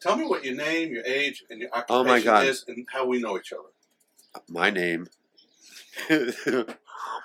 [0.00, 2.44] Tell me what your name, your age, and your Oh, my occupation God.
[2.46, 4.42] is, and how we know each other.
[4.48, 5.06] My name.
[6.10, 6.64] oh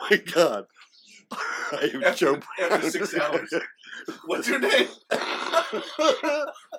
[0.09, 0.65] my God.
[1.31, 3.53] I am After- Joe after six hours.
[4.25, 4.87] What's your name?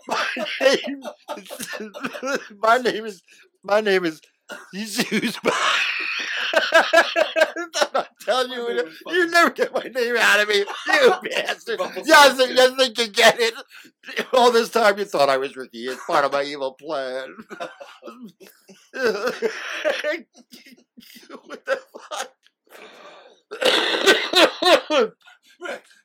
[0.09, 0.25] my
[0.61, 1.03] name.
[2.59, 3.23] my name is.
[3.63, 4.21] My name is
[4.75, 5.37] Jesus.
[6.73, 8.67] I'm not telling you.
[8.69, 11.81] My name is You never get my name out of me, you bastard.
[12.05, 13.55] Yes, you think you get it?
[14.33, 15.87] All this time you thought I was Ricky.
[15.87, 17.35] It's part of my evil plan.
[21.45, 21.81] what the
[22.11, 22.31] fuck?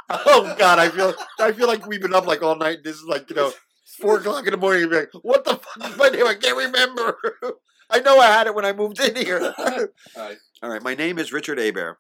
[0.10, 2.80] Oh God, I feel I feel like we've been up like all night.
[2.84, 3.52] This is like you know
[4.00, 4.82] four o'clock in the morning.
[4.82, 6.28] You'd be like, what the fuck is my name?
[6.28, 7.18] I can't remember.
[7.90, 9.54] I know I had it when I moved in here.
[9.58, 9.76] All
[10.18, 10.38] right.
[10.64, 11.98] All right, my name is Richard Abear.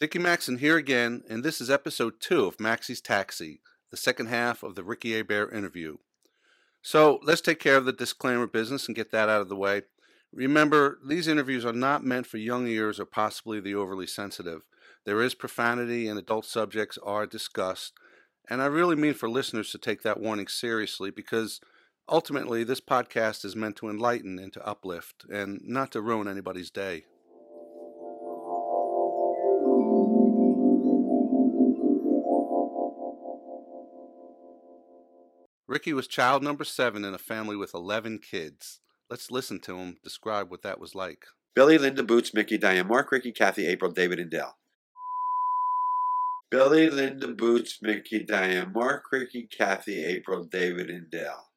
[0.00, 4.62] Dickie Maxon here again, and this is episode two of Maxie's Taxi, the second half
[4.62, 5.98] of the Ricky Abear interview.
[6.80, 9.82] So let's take care of the disclaimer business and get that out of the way.
[10.32, 14.62] Remember, these interviews are not meant for young ears or possibly the overly sensitive.
[15.06, 17.94] There is profanity and adult subjects are discussed,
[18.50, 21.58] and I really mean for listeners to take that warning seriously because
[22.06, 26.70] ultimately this podcast is meant to enlighten and to uplift and not to ruin anybody's
[26.70, 27.04] day.
[35.66, 38.80] Ricky was child number seven in a family with 11 kids.
[39.08, 41.24] Let's listen to him describe what that was like.
[41.54, 44.56] Billy, Linda, Boots, Mickey, Diane, Mark, Ricky, Kathy, April, David, and Dell.
[46.50, 51.50] Billy, Linda, Boots, Mickey, Diane, Mark, Ricky, Kathy, April, David, and Dell.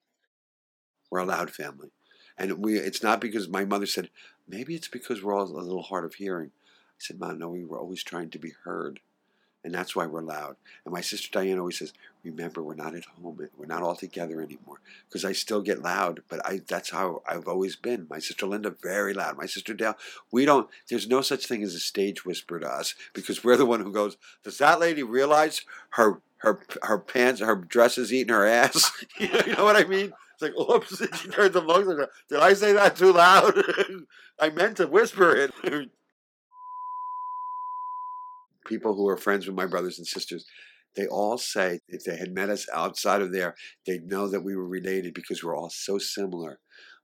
[1.09, 1.89] We're a loud family.
[2.37, 4.09] And we it's not because my mother said,
[4.47, 6.51] maybe it's because we're all a little hard of hearing.
[6.55, 8.99] I said, Mom, no, we were always trying to be heard.
[9.63, 10.57] And that's why we're loud.
[10.83, 11.93] And my sister Diane always says,
[12.23, 13.37] remember, we're not at home.
[13.57, 14.81] We're not all together anymore.
[15.07, 18.07] Because I still get loud, but I that's how I've always been.
[18.09, 19.37] My sister Linda, very loud.
[19.37, 19.97] My sister Dale,
[20.31, 23.65] we don't, there's no such thing as a stage whisper to us because we're the
[23.65, 28.33] one who goes, does that lady realize her her her pants, her dress is eating
[28.33, 28.91] her ass?
[29.19, 30.11] you, know, what I mean?
[30.33, 31.87] It's like, oops, she turns the looks
[32.29, 33.53] did I say that too loud?
[34.39, 35.89] I meant to whisper it.
[38.65, 40.45] People who are friends with my brothers and sisters,
[40.95, 44.55] they all say if they had met us outside of there, they'd know that we
[44.55, 46.59] were related because we're all so similar.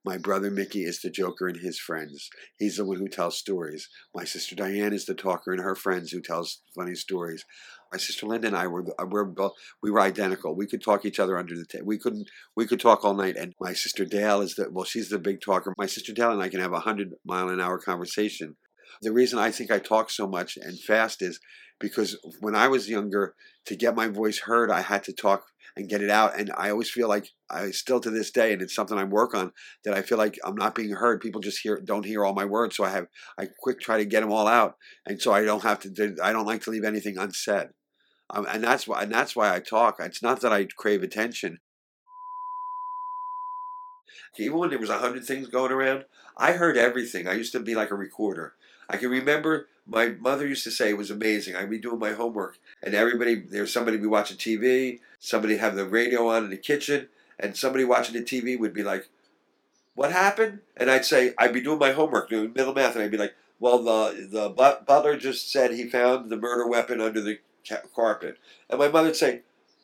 [0.06, 2.30] My brother Mickey is the joker and his friends.
[2.58, 3.90] He's the one who tells stories.
[4.16, 7.44] My sister Diane is the talker and her friends who tells funny stories.
[7.92, 9.54] My sister Linda and I were we were both
[9.84, 10.56] we were identical.
[10.56, 11.88] We could talk each other under the table.
[11.88, 13.36] We couldn't we could talk all night.
[13.36, 15.74] And my sister Dale is the well, she's the big talker.
[15.78, 18.56] My sister Dale and I can have a hundred mile an hour conversation.
[19.02, 21.40] The reason I think I talk so much and fast is
[21.80, 25.46] because when I was younger, to get my voice heard, I had to talk
[25.78, 26.38] and get it out.
[26.38, 29.34] And I always feel like I still to this day, and it's something I work
[29.34, 29.52] on,
[29.86, 31.22] that I feel like I'm not being heard.
[31.22, 33.08] People just hear don't hear all my words, so I have
[33.38, 36.16] I quick try to get them all out, and so I don't have to.
[36.22, 37.70] I don't like to leave anything unsaid,
[38.30, 39.98] um, and that's why and that's why I talk.
[40.00, 41.60] It's not that I crave attention.
[44.38, 46.06] Even when there was a hundred things going around,
[46.38, 47.28] I heard everything.
[47.28, 48.54] I used to be like a recorder.
[48.90, 51.56] I can remember my mother used to say it was amazing.
[51.56, 55.86] I'd be doing my homework, and everybody there's somebody be watching TV, somebody have the
[55.86, 57.08] radio on in the kitchen,
[57.40, 59.08] and somebody watching the TV would be like,
[59.96, 63.12] "What happened?" And I'd say I'd be doing my homework, doing middle math, and I'd
[63.12, 67.22] be like, "Well, the the but- butler just said he found the murder weapon under
[67.22, 68.38] the ca- carpet,"
[68.70, 69.42] and my mother'd say.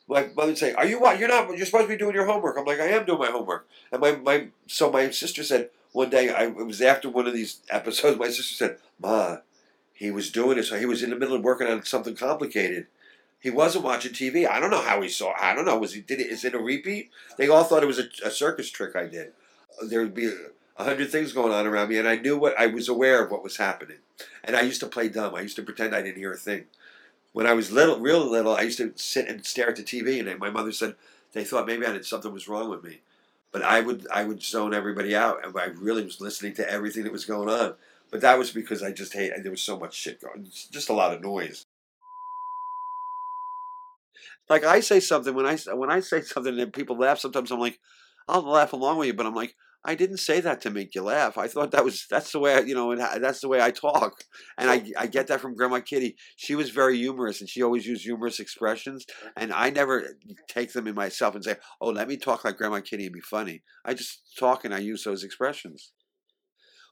[0.08, 1.18] My mother'd say, "Are you what?
[1.18, 1.48] You're not.
[1.56, 4.00] You're supposed to be doing your homework." I'm like, "I am doing my homework." And
[4.00, 7.60] my, my so my sister said one day, I, it was after one of these
[7.70, 8.18] episodes.
[8.18, 9.38] My sister said, "Ma,
[9.94, 10.64] he was doing it.
[10.64, 12.88] So he was in the middle of working on something complicated.
[13.40, 14.46] He wasn't watching TV.
[14.46, 15.32] I don't know how he saw.
[15.40, 15.78] I don't know.
[15.78, 16.26] Was he did it?
[16.26, 17.10] Is it a repeat?
[17.38, 19.32] They all thought it was a, a circus trick I did.
[19.88, 20.30] There would be
[20.76, 23.30] a hundred things going on around me, and I knew what I was aware of
[23.30, 23.98] what was happening.
[24.44, 25.34] And I used to play dumb.
[25.34, 26.66] I used to pretend I didn't hear a thing.
[27.32, 30.20] When I was little, real little, I used to sit and stare at the TV,
[30.20, 30.94] and my mother said
[31.32, 33.00] they thought maybe I did something was wrong with me.
[33.56, 37.04] But I would I would zone everybody out, and I really was listening to everything
[37.04, 37.72] that was going on.
[38.10, 39.32] But that was because I just hate.
[39.40, 40.46] There was so much shit going.
[40.70, 41.64] Just a lot of noise.
[44.50, 47.18] Like I say something when I when I say something and people laugh.
[47.18, 47.78] Sometimes I'm like,
[48.28, 49.54] I'll laugh along with you, but I'm like,
[49.86, 51.38] I didn't say that to make you laugh.
[51.38, 54.24] I thought that was that's the way I, you know, that's the way I talk.
[54.58, 56.16] And I I get that from Grandma Kitty.
[56.34, 59.06] She was very humorous, and she always used humorous expressions.
[59.36, 60.18] And I never
[60.48, 63.20] take them in myself and say, oh, let me talk like Grandma Kitty and be
[63.20, 63.62] funny.
[63.84, 65.92] I just talk and I use those expressions.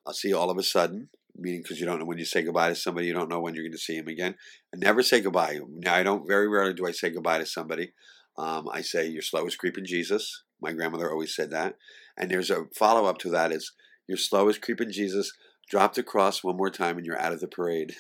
[0.07, 2.43] I'll see you all of a sudden, meaning because you don't know when you say
[2.43, 4.37] goodbye to somebody, you don't know when you're going to see him again.
[4.73, 5.59] I never say goodbye.
[5.69, 7.93] Now, I don't, very rarely do I say goodbye to somebody.
[8.37, 10.45] Um, I say, You're slow as creeping Jesus.
[10.65, 11.77] My grandmother always said that.
[12.17, 13.73] And there's a follow up to that is,
[14.09, 15.33] You're slow as creeping Jesus.
[15.71, 17.95] Drop the cross one more time and you're out of the parade.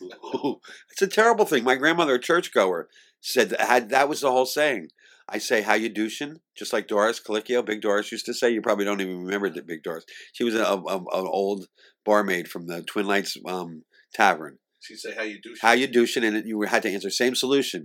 [0.00, 1.64] it's a terrible thing.
[1.64, 2.88] My grandmother, a churchgoer,
[3.20, 4.88] said that, had, that was the whole saying.
[5.28, 6.40] I say, how you douching?
[6.56, 8.50] Just like Doris Colicchio, Big Doris used to say.
[8.50, 10.04] You probably don't even remember the Big Doris.
[10.32, 11.68] She was a, a, an old
[12.04, 14.58] barmaid from the Twin Lights um, Tavern.
[14.80, 15.58] She'd say, how you douching?
[15.62, 16.24] How you douching?
[16.24, 17.84] And you had to answer, same solution.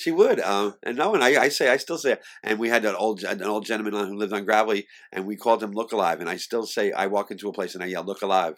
[0.00, 2.86] She would, uh, and no, and I, I say, I still say, and we had
[2.86, 5.92] an old, an old gentleman on who lived on Gravelly, and we called him Look
[5.92, 8.54] Alive, and I still say, I walk into a place and I yell, Look Alive,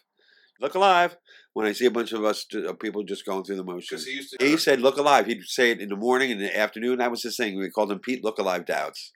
[0.61, 1.17] Look Alive,
[1.53, 4.07] when I see a bunch of us uh, people just going through the motions.
[4.07, 6.47] He, used to he said, "Look alive." He'd say it in the morning and in
[6.47, 6.99] the afternoon.
[6.99, 7.59] That was his thing.
[7.59, 9.11] We called him Pete Look Alive Dowds.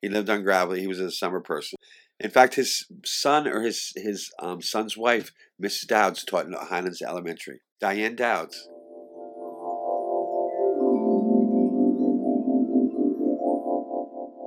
[0.00, 0.80] He lived on Gravelly.
[0.80, 1.76] He was a summer person.
[2.18, 5.30] In fact, his son or his his um, son's wife,
[5.62, 5.88] Mrs.
[5.88, 7.60] Dowds, taught in Highlands Elementary.
[7.82, 8.66] Diane Dowds.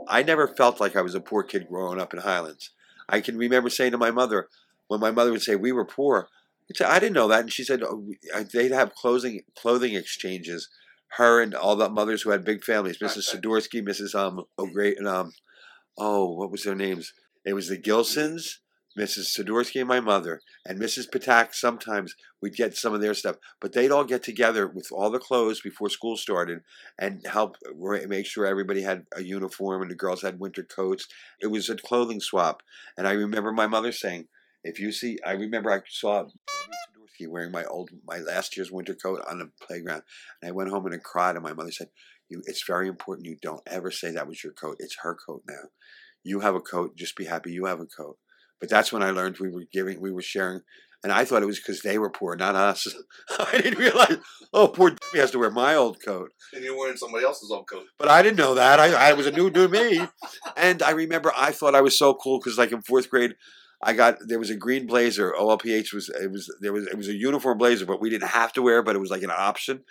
[0.10, 2.72] I never felt like I was a poor kid growing up in Highlands.
[3.08, 4.50] I can remember saying to my mother,
[4.88, 6.28] when my mother would say we were poor,
[6.86, 8.06] I didn't know that, and she said oh,
[8.54, 10.70] they'd have clothing clothing exchanges.
[11.14, 13.34] Her and all the mothers who had big families, Mrs.
[13.34, 14.14] Sidorsky, Mrs.
[14.14, 15.32] Um O'Gray, and um,
[15.98, 17.14] oh, what was their names?
[17.44, 18.60] It was the Gilsons,
[18.98, 19.38] Mrs.
[19.38, 21.10] Sidorsky, and my mother, and Mrs.
[21.10, 21.54] Patak.
[21.54, 25.20] Sometimes we'd get some of their stuff, but they'd all get together with all the
[25.20, 26.62] clothes before school started
[26.98, 27.56] and help
[28.08, 31.08] make sure everybody had a uniform, and the girls had winter coats.
[31.40, 32.64] It was a clothing swap,
[32.98, 34.28] and I remember my mother saying
[34.64, 38.94] if you see, I remember I saw Sidorsky wearing my old, my last year's winter
[38.94, 40.04] coat on the playground,
[40.42, 41.36] and I went home and I cried.
[41.36, 41.90] And my mother said,
[42.28, 43.28] "You, it's very important.
[43.28, 44.78] You don't ever say that was your coat.
[44.80, 45.70] It's her coat now.
[46.24, 46.98] You have a coat.
[46.98, 48.18] Just be happy you have a coat."
[48.60, 50.62] But that's when I learned we were giving, we were sharing,
[51.04, 52.88] and I thought it was because they were poor, not us.
[53.40, 54.18] I didn't realize.
[54.54, 56.32] Oh, poor Debbie has to wear my old coat.
[56.54, 57.86] And you're wearing somebody else's old coat.
[57.98, 58.80] But I didn't know that.
[58.80, 60.02] I, I was a new to me,
[60.58, 63.36] and I remember I thought I was so cool because, like in fourth grade,
[63.82, 65.34] I got there was a green blazer.
[65.40, 68.52] OLPH was it was there was it was a uniform blazer, but we didn't have
[68.54, 69.84] to wear, it, but it was like an option.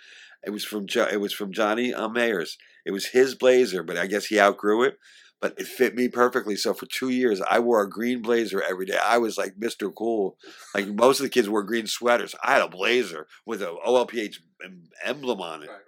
[0.45, 2.51] It was from it was from Johnny uh, Mayers.
[2.85, 4.97] It was his blazer, but I guess he outgrew it.
[5.41, 6.57] But it fit me perfectly.
[6.57, 8.97] So for two years, I wore a green blazer every day.
[9.01, 9.93] I was like Mr.
[9.93, 10.37] Cool.
[10.75, 12.35] Like most of the kids wore green sweaters.
[12.43, 14.35] I had a blazer with an OLPH
[15.05, 15.69] emblem on it.
[15.69, 15.79] Right,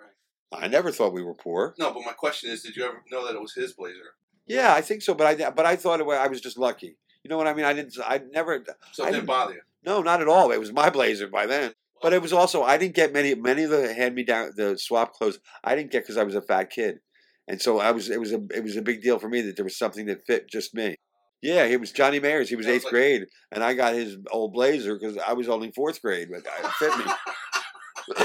[0.53, 0.63] right.
[0.63, 1.75] I never thought we were poor.
[1.77, 4.15] No, but my question is, did you ever know that it was his blazer?
[4.47, 5.13] Yeah, I think so.
[5.13, 6.97] But I but I thought it, I was just lucky.
[7.23, 7.65] You know what I mean?
[7.65, 7.95] I didn't.
[8.03, 8.63] I never.
[8.93, 9.61] So it I didn't bother you.
[9.85, 10.51] No, not at all.
[10.51, 11.73] It was my blazer by then.
[12.01, 14.77] But it was also I didn't get many many of the hand me down the
[14.77, 15.39] swap clothes.
[15.63, 16.99] I didn't get because I was a fat kid,
[17.47, 18.09] and so I was.
[18.09, 20.25] It was a it was a big deal for me that there was something that
[20.25, 20.95] fit just me.
[21.41, 22.49] Yeah, he was Johnny Mayers.
[22.49, 25.71] He was eighth like- grade, and I got his old blazer because I was only
[25.71, 27.03] fourth grade, but it fit me.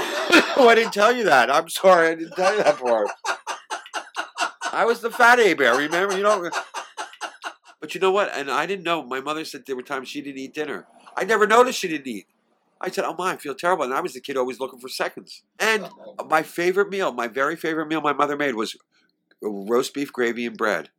[0.57, 1.49] oh, I didn't tell you that.
[1.49, 3.09] I'm sorry, I didn't tell you that part.
[4.71, 5.75] I was the fat A bear.
[5.75, 6.49] Remember, you know.
[7.79, 8.35] But you know what?
[8.35, 9.03] And I didn't know.
[9.03, 10.85] My mother said there were times she didn't eat dinner.
[11.15, 12.27] I never noticed she didn't eat.
[12.79, 14.89] I said, "Oh my, I feel terrible." And I was the kid always looking for
[14.89, 15.43] seconds.
[15.59, 15.87] And
[16.29, 18.75] my favorite meal, my very favorite meal my mother made was
[19.41, 20.89] roast beef, gravy, and bread.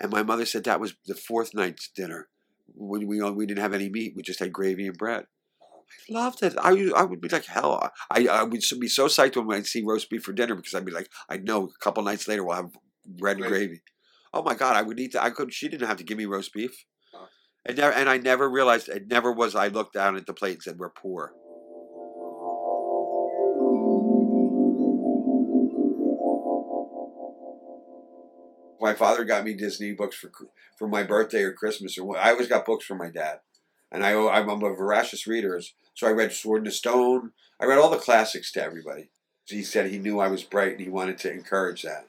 [0.00, 2.28] And my mother said that was the fourth night's dinner.
[2.74, 5.26] When we we didn't have any meat, we just had gravy and bread.
[6.10, 6.54] I loved it.
[6.58, 7.90] I, I would be like hell.
[8.10, 10.84] I, I would be so psyched when I'd see roast beef for dinner because I'd
[10.84, 12.72] be like, I know a couple nights later we'll have
[13.06, 13.50] bread and Right.
[13.50, 13.82] gravy.
[14.34, 15.22] Oh my god, I would eat that.
[15.22, 15.54] I could.
[15.54, 16.84] She didn't have to give me roast beef.
[17.64, 18.88] And never, and I never realized.
[18.88, 19.54] It never was.
[19.54, 21.32] I looked down at the plate and said, "We're poor."
[28.80, 30.30] My father got me Disney books for
[30.76, 33.40] for my birthday or Christmas, or what- I always got books from my dad,
[33.90, 35.60] and I I'm a voracious reader,
[35.94, 37.32] so I read Sword the Stone.
[37.58, 39.08] I read all the classics to everybody.
[39.46, 42.06] He said he knew I was bright and he wanted to encourage that.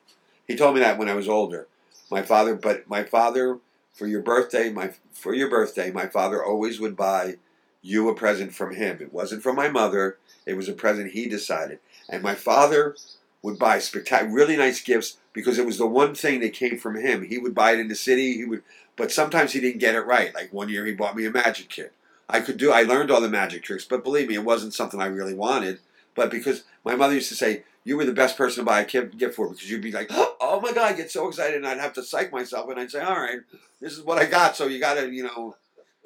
[0.47, 1.67] He told me that when I was older.
[2.09, 3.59] My father, but my father,
[3.93, 7.37] for your birthday, my for your birthday, my father always would buy
[7.81, 8.97] you a present from him.
[9.01, 10.17] It wasn't from my mother.
[10.45, 11.79] It was a present he decided.
[12.09, 12.95] And my father
[13.41, 16.95] would buy spectacular, really nice gifts because it was the one thing that came from
[16.95, 17.23] him.
[17.23, 18.33] He would buy it in the city.
[18.33, 18.63] He would,
[18.95, 20.33] but sometimes he didn't get it right.
[20.33, 21.93] Like one year, he bought me a magic kit.
[22.29, 22.71] I could do.
[22.71, 25.79] I learned all the magic tricks, but believe me, it wasn't something I really wanted.
[26.15, 28.85] But because my mother used to say, you were the best person to buy a
[28.85, 31.79] gift for because you'd be like, oh my god, I get so excited, and I'd
[31.79, 33.39] have to psych myself, and I'd say, all right,
[33.79, 35.55] this is what I got, so you got to, you know.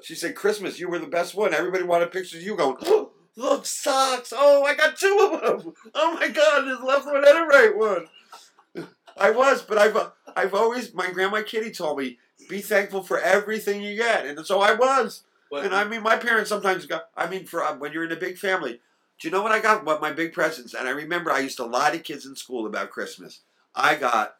[0.03, 1.53] She said, Christmas, you were the best one.
[1.53, 3.11] Everybody wanted pictures of you going, oh,
[3.41, 4.31] look, socks.
[4.35, 5.73] Oh, I got two of them.
[5.95, 8.07] Oh my god, there's left one and a right one.
[9.17, 9.97] I was, but I've
[10.35, 12.17] I've always my grandma Kitty told me
[12.49, 15.23] be thankful for everything you get, and so I was.
[15.49, 17.09] But- and I mean, my parents sometimes got.
[17.15, 18.79] I mean, for uh, when you're in a big family,
[19.19, 19.85] do you know what I got?
[19.85, 20.73] What my big presents?
[20.73, 23.41] And I remember I used to lie to kids in school about Christmas.
[23.75, 24.35] I got.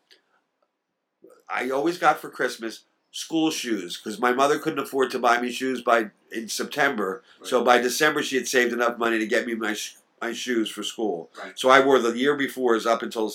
[1.49, 5.51] I always got for Christmas school shoes because my mother couldn't afford to buy me
[5.51, 7.23] shoes by in September.
[7.43, 10.69] So by December, she had saved enough money to get me my sh- my shoes
[10.69, 11.29] for school.
[11.37, 11.57] Right.
[11.57, 13.33] So I wore the year before is up until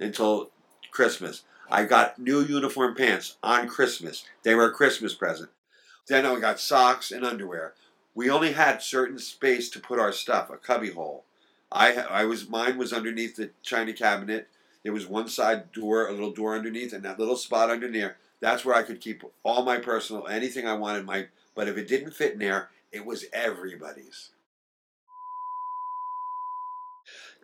[0.00, 0.50] until
[0.90, 1.44] Christmas.
[1.70, 4.24] I got new uniform pants on Christmas.
[4.42, 5.50] They were a Christmas present.
[6.06, 7.74] Then I got socks and underwear.
[8.14, 11.24] We only had certain space to put our stuff, a cubby hole.
[11.70, 14.48] I I was mine was underneath the china cabinet.
[14.82, 18.16] There was one side door, a little door underneath, and that little spot under there.
[18.42, 21.06] That's where I could keep all my personal anything I wanted.
[21.06, 24.30] My but if it didn't fit in there, it was everybody's.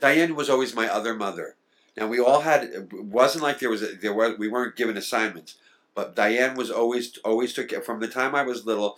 [0.00, 1.54] Diane was always my other mother.
[1.96, 2.64] Now we all had.
[2.64, 5.54] It wasn't like there was a, there was we weren't given assignments,
[5.94, 8.96] but Diane was always always took from the time I was little.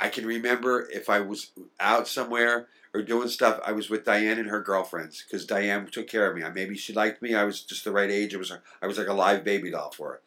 [0.00, 4.40] I can remember if I was out somewhere or doing stuff, I was with Diane
[4.40, 6.42] and her girlfriends because Diane took care of me.
[6.52, 7.36] Maybe she liked me.
[7.36, 8.34] I was just the right age.
[8.34, 10.20] It was I was like a live baby doll for her.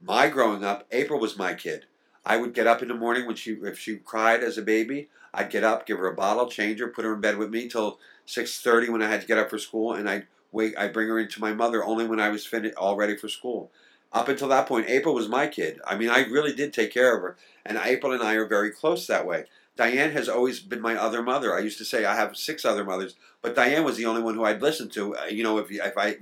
[0.00, 1.86] My growing up, April was my kid.
[2.24, 5.08] I would get up in the morning when she if she cried as a baby.
[5.34, 7.68] I'd get up, give her a bottle, change her, put her in bed with me
[7.68, 10.76] till six thirty when I had to get up for school, and I'd wait.
[10.78, 13.70] I bring her into my mother only when I was finished, all ready for school.
[14.12, 15.80] Up until that point, April was my kid.
[15.86, 17.36] I mean, I really did take care of her,
[17.66, 19.44] and April and I are very close that way.
[19.76, 21.54] Diane has always been my other mother.
[21.54, 24.34] I used to say I have six other mothers, but Diane was the only one
[24.34, 25.16] who I'd listen to.
[25.16, 26.18] Uh, You know, if if I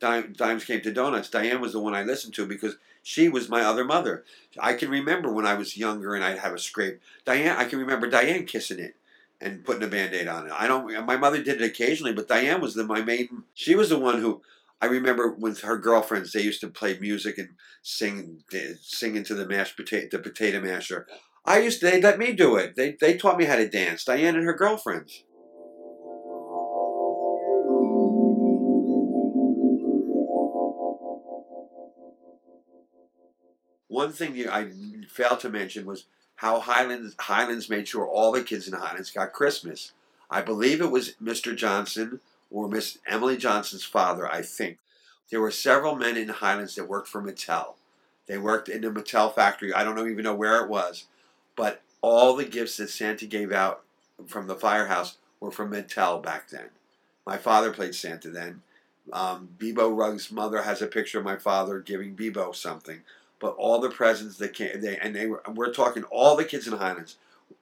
[0.00, 2.76] dime, dimes came to donuts, Diane was the one I listened to because
[3.08, 4.22] she was my other mother.
[4.58, 7.00] I can remember when I was younger and I'd have a scrape.
[7.24, 8.96] Diane, I can remember Diane kissing it
[9.40, 10.52] and putting a band-aid on it.
[10.52, 11.06] I don't.
[11.06, 13.44] My mother did it occasionally, but Diane was the my main.
[13.54, 14.42] She was the one who.
[14.82, 17.48] I remember with her girlfriends, they used to play music and
[17.82, 21.06] sing, eh, sing into the mashed potato, the potato masher.
[21.46, 22.76] I used to, they let me do it.
[22.76, 24.04] They they taught me how to dance.
[24.04, 25.24] Diane and her girlfriends.
[33.88, 34.70] One thing I
[35.08, 36.04] failed to mention was
[36.36, 39.92] how Highlands Highlands made sure all the kids in Highlands got Christmas.
[40.30, 41.56] I believe it was Mr.
[41.56, 44.30] Johnson or Miss Emily Johnson's father.
[44.30, 44.78] I think
[45.30, 47.74] there were several men in Highlands that worked for Mattel.
[48.26, 49.72] They worked in the Mattel factory.
[49.72, 51.06] I don't even know where it was,
[51.56, 53.82] but all the gifts that Santa gave out
[54.26, 56.68] from the firehouse were from Mattel back then.
[57.26, 58.62] My father played Santa then.
[59.12, 63.00] Um, Bebo Ruggs' mother has a picture of my father giving Bebo something.
[63.40, 65.42] But all the presents that came, they and they were.
[65.52, 67.16] We're talking all the kids in Highlands.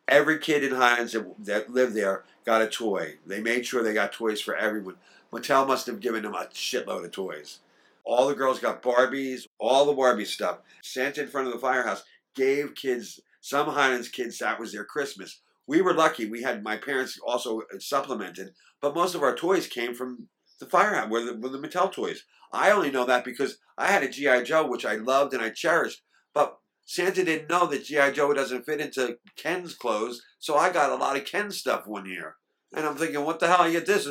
[0.09, 3.17] Every kid in Highlands that, that lived there got a toy.
[3.27, 4.97] They made sure they got toys for everyone.
[5.33, 7.59] Mattel must have given them a shitload of toys.
[8.05, 10.59] All the girls got Barbies, all the Barbie stuff.
[10.81, 12.05] Santa in front of the firehouse
[12.35, 15.41] gave kids, some Highlands kids, that was their Christmas.
[15.67, 16.27] We were lucky.
[16.27, 21.11] We had my parents also supplemented, but most of our toys came from the firehouse,
[21.11, 22.25] were the, were the Mattel toys.
[22.53, 24.43] I only know that because I had a G.I.
[24.45, 28.13] Joe, which I loved and I cherished, but Santa didn't know that G.I.
[28.13, 32.07] Joe doesn't fit into Ken's clothes, so I got a lot of Ken stuff one
[32.07, 32.37] year.
[32.75, 33.63] And I'm thinking, what the hell?
[33.63, 34.09] I get this.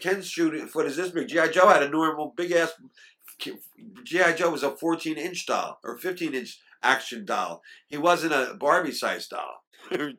[0.00, 1.28] Ken's shooting foot is this big.
[1.28, 1.48] G.I.
[1.48, 2.72] Joe had a normal big ass.
[3.38, 4.32] G.I.
[4.32, 7.62] Joe was a 14 inch doll or 15 inch action doll.
[7.86, 9.64] He wasn't a Barbie sized doll.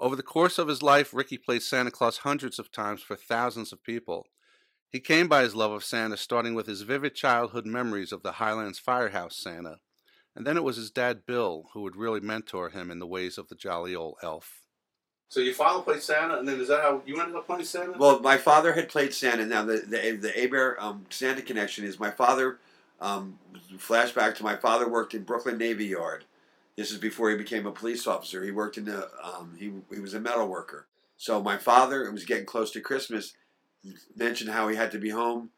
[0.00, 3.72] Over the course of his life, Ricky played Santa Claus hundreds of times for thousands
[3.72, 4.26] of people.
[4.90, 8.32] He came by his love of Santa starting with his vivid childhood memories of the
[8.32, 9.76] Highlands Firehouse Santa,
[10.34, 13.36] and then it was his dad Bill who would really mentor him in the ways
[13.36, 14.62] of the jolly old elf.
[15.28, 17.98] So your father played Santa, and then is that how you ended up playing Santa?
[17.98, 19.44] Well, my father had played Santa.
[19.44, 22.58] Now the the the Aber um, Santa connection is my father.
[23.00, 23.38] Um,
[23.76, 26.24] flashback to my father worked in Brooklyn Navy Yard.
[26.76, 28.42] This is before he became a police officer.
[28.42, 30.86] He worked in the um, he he was a metal worker.
[31.18, 33.34] So my father, it was getting close to Christmas,
[34.14, 35.50] mentioned how he had to be home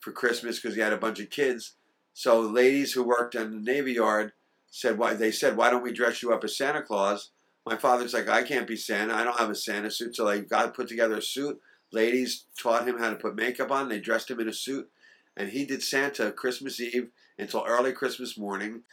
[0.00, 1.74] for Christmas because he had a bunch of kids.
[2.14, 4.32] So ladies who worked in the Navy Yard
[4.68, 7.30] said, "Why?" They said, "Why don't we dress you up as Santa Claus?"
[7.64, 9.14] My father's like, "I can't be Santa.
[9.14, 11.60] I don't have a Santa suit." So they got put together a suit.
[11.92, 13.88] Ladies taught him how to put makeup on.
[13.88, 14.90] They dressed him in a suit,
[15.36, 18.84] and he did Santa Christmas Eve until early Christmas morning.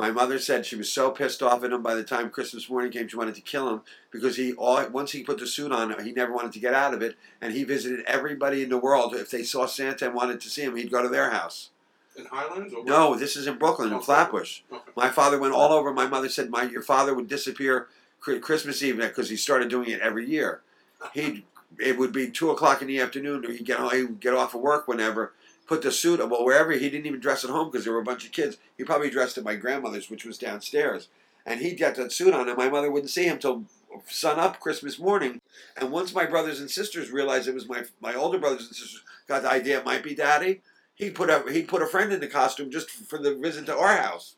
[0.00, 2.90] My mother said she was so pissed off at him by the time Christmas morning
[2.90, 6.02] came, she wanted to kill him because he all once he put the suit on,
[6.02, 9.14] he never wanted to get out of it, and he visited everybody in the world.
[9.14, 11.68] If they saw Santa and wanted to see him, he'd go to their house.
[12.16, 12.72] in Highlands?
[12.72, 14.00] Or No, this is in Brooklyn, in.
[14.00, 14.62] Flatbush.
[14.96, 15.92] My father went all over.
[15.92, 17.88] My mother said, "My your father would disappear
[18.20, 20.62] Christmas Eve because he started doing it every year.
[21.12, 21.44] He'd
[21.78, 24.62] it would be two o'clock in the afternoon, or he'd get he'd get off of
[24.62, 25.34] work whenever."
[25.70, 28.04] Put the suit well wherever he didn't even dress at home because there were a
[28.04, 28.56] bunch of kids.
[28.76, 31.06] He probably dressed at my grandmother's, which was downstairs,
[31.46, 33.66] and he'd get that suit on, and my mother wouldn't see him till
[34.08, 35.40] sun up Christmas morning.
[35.76, 39.04] And once my brothers and sisters realized it was my my older brothers and sisters
[39.28, 40.60] got the idea it might be daddy,
[40.92, 43.78] he put a he put a friend in the costume just for the visit to
[43.78, 44.34] our house.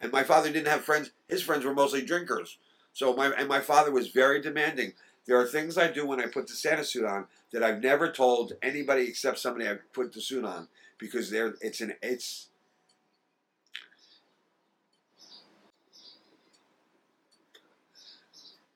[0.00, 2.58] And my father didn't have friends; his friends were mostly drinkers.
[2.92, 4.94] So my and my father was very demanding.
[5.26, 8.10] There are things I do when I put the Santa suit on that I've never
[8.10, 12.48] told anybody except somebody I put the suit on because there it's an it's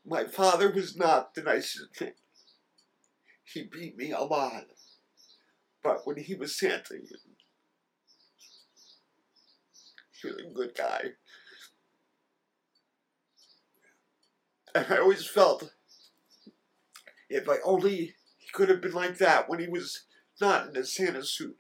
[0.07, 2.13] my father was not the nicest thing.
[3.45, 4.67] He beat me a lot.
[5.83, 7.01] But when he was Santa, he
[10.29, 11.03] was a good guy.
[14.75, 15.73] And I always felt
[17.29, 20.05] if I only he could have been like that when he was
[20.41, 21.57] not in a Santa suit.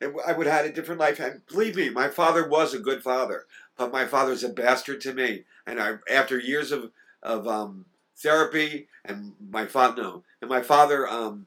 [0.00, 1.18] And I would have had a different life.
[1.18, 3.46] And believe me, my father was a good father,
[3.76, 5.44] but my father was a bastard to me.
[5.66, 6.90] And I, after years of
[7.22, 7.86] of um,
[8.16, 11.46] therapy, and my father, no, and my father, um,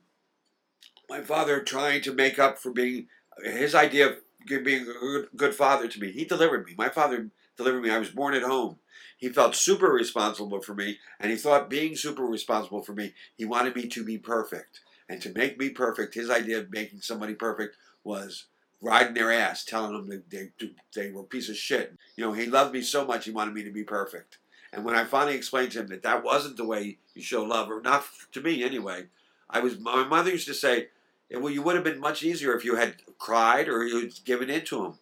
[1.09, 3.07] my father trying to make up for being
[3.43, 4.17] his idea of
[4.63, 6.11] being a good father to me.
[6.11, 6.73] He delivered me.
[6.77, 7.91] My father delivered me.
[7.91, 8.79] I was born at home.
[9.17, 13.45] He felt super responsible for me, and he thought being super responsible for me, he
[13.45, 14.81] wanted me to be perfect.
[15.09, 18.45] And to make me perfect, his idea of making somebody perfect was
[18.79, 20.51] riding their ass, telling them that they,
[20.93, 21.95] they were a piece of shit.
[22.15, 24.37] You know, he loved me so much, he wanted me to be perfect.
[24.71, 27.71] And when I finally explained to him that that wasn't the way you show love,
[27.71, 29.05] or not to me anyway,
[29.49, 29.79] I was.
[29.79, 30.89] My mother used to say,
[31.31, 34.49] "Well, you would have been much easier if you had cried or you had given
[34.49, 34.99] in to him."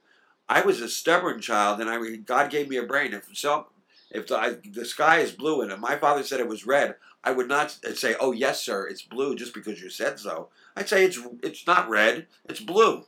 [0.48, 3.14] I was a stubborn child, and I God gave me a brain.
[3.14, 3.68] If so,
[4.16, 7.32] if the, I, the sky is blue and my father said it was red, I
[7.32, 10.50] would not say, "Oh yes, sir, it's blue," just because you said so.
[10.76, 13.06] I'd say it's it's not red, it's blue.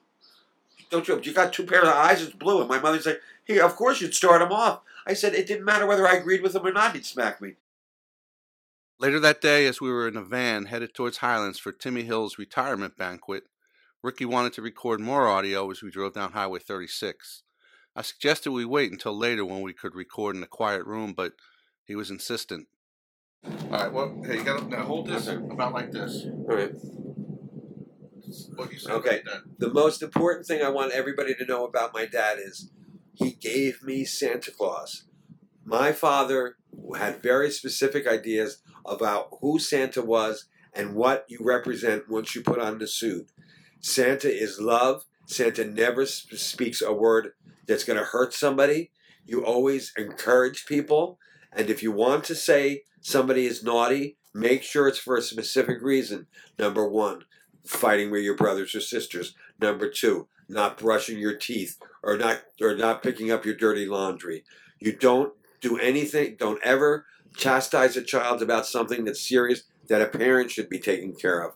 [0.90, 1.20] Don't you?
[1.22, 2.60] You got two pairs of eyes, it's blue.
[2.60, 5.66] And my mother said, "Here, of course you'd start them off." I said it didn't
[5.66, 7.56] matter whether I agreed with him or not, he'd smack me.
[9.00, 12.39] Later that day, as we were in a van headed towards Highlands for Timmy Hill's
[12.39, 13.43] retirement banquet,
[14.02, 17.43] Ricky wanted to record more audio as we drove down Highway 36.
[17.98, 21.34] I suggested we wait until later when we could record in a quiet room, but
[21.84, 22.68] he was insistent.
[23.44, 25.44] All right, well, hey, you got to now hold this Okay.
[25.52, 26.26] about like this.
[26.26, 26.72] All right.
[28.56, 29.24] What you say Okay.
[29.58, 32.70] The most important thing I want everybody to know about my dad is
[33.14, 35.06] he gave me Santa Claus.
[35.66, 36.58] My father
[36.96, 42.60] had very specific ideas about who Santa was and what you represent once you put
[42.60, 43.32] on the suit.
[43.82, 45.06] Santa is love.
[45.26, 47.32] Santa never sp- speaks a word
[47.67, 48.91] that's going to hurt somebody.
[49.25, 51.19] You always encourage people.
[51.51, 55.82] And if you want to say somebody is naughty, make sure it's for a specific
[55.82, 56.27] reason.
[56.58, 57.23] Number one,
[57.65, 59.36] fighting with your brothers or sisters.
[59.60, 64.43] Number two, not brushing your teeth or not or not picking up your dirty laundry.
[64.80, 66.38] You don't do anything.
[66.39, 71.13] Don't ever chastise a child about something that's serious that a parent should be taking
[71.15, 71.53] care of.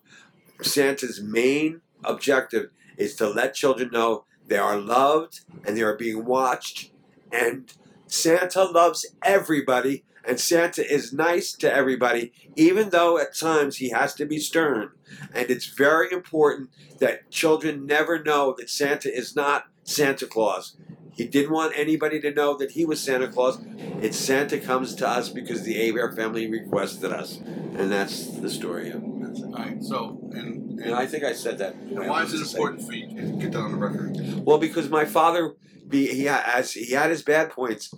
[0.61, 6.25] Santa's main objective is to let children know they are loved and they are being
[6.25, 6.91] watched.
[7.31, 7.71] And
[8.05, 14.13] Santa loves everybody, and Santa is nice to everybody, even though at times he has
[14.15, 14.89] to be stern.
[15.33, 20.75] And it's very important that children never know that Santa is not Santa Claus.
[21.13, 23.57] He didn't want anybody to know that he was Santa Claus.
[24.01, 27.37] It's Santa comes to us because the Abear family requested us.
[27.37, 28.91] And that's the story.
[29.31, 29.45] That's it.
[29.45, 31.75] All right, so, and, And I think I said that.
[31.75, 34.45] and why is it important for you to get that on the record?
[34.45, 35.55] Well, because my father,
[35.87, 37.93] be he as he had his bad points,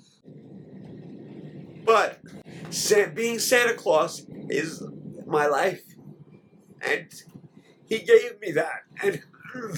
[1.86, 2.20] but
[3.16, 4.84] being Santa Claus is
[5.26, 5.82] my life,
[6.82, 7.08] and
[7.86, 8.84] he gave me that.
[9.02, 9.24] And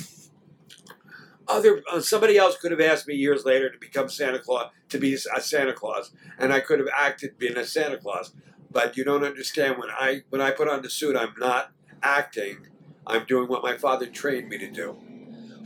[1.47, 4.97] other uh, somebody else could have asked me years later to become Santa Claus, to
[4.97, 8.33] be a Santa Claus, and I could have acted being a Santa Claus.
[8.75, 11.71] But you don't understand when I when I put on the suit, I'm not
[12.03, 12.67] acting.
[13.07, 14.97] I'm doing what my father trained me to do.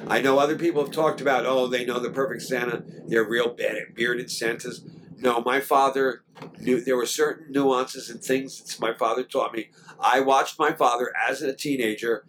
[0.07, 2.83] I know other people have talked about, oh, they know the perfect Santa.
[3.07, 3.49] They're real
[3.95, 4.81] bearded Santas.
[5.17, 6.21] No, my father
[6.59, 9.71] knew there were certain nuances and things that my father taught me.
[9.99, 12.27] I watched my father as a teenager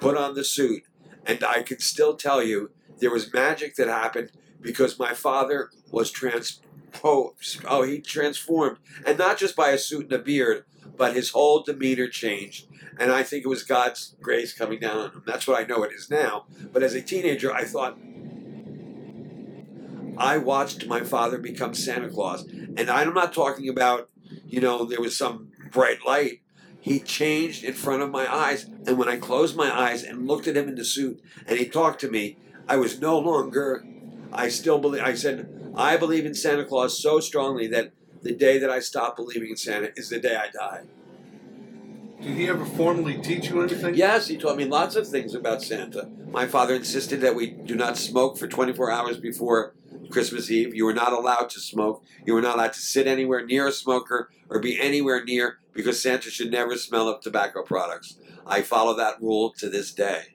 [0.00, 0.84] put on the suit,
[1.26, 6.10] and I can still tell you there was magic that happened because my father was
[6.92, 7.64] transposed.
[7.66, 10.64] Oh, he transformed, and not just by a suit and a beard,
[10.96, 12.66] but his whole demeanor changed.
[12.98, 15.22] And I think it was God's grace coming down on him.
[15.24, 16.46] That's what I know it is now.
[16.72, 17.96] But as a teenager, I thought,
[20.16, 22.44] I watched my father become Santa Claus.
[22.44, 24.10] And I'm not talking about,
[24.48, 26.40] you know, there was some bright light.
[26.80, 28.64] He changed in front of my eyes.
[28.64, 31.66] And when I closed my eyes and looked at him in the suit and he
[31.66, 32.36] talked to me,
[32.68, 33.86] I was no longer,
[34.32, 38.58] I still believe, I said, I believe in Santa Claus so strongly that the day
[38.58, 40.86] that I stop believing in Santa is the day I die.
[42.20, 43.94] Did he ever formally teach you anything?
[43.94, 46.10] Yes, he taught me lots of things about Santa.
[46.32, 49.76] My father insisted that we do not smoke for 24 hours before
[50.10, 50.74] Christmas Eve.
[50.74, 52.02] You were not allowed to smoke.
[52.26, 56.02] You were not allowed to sit anywhere near a smoker or be anywhere near because
[56.02, 58.18] Santa should never smell of tobacco products.
[58.44, 60.34] I follow that rule to this day.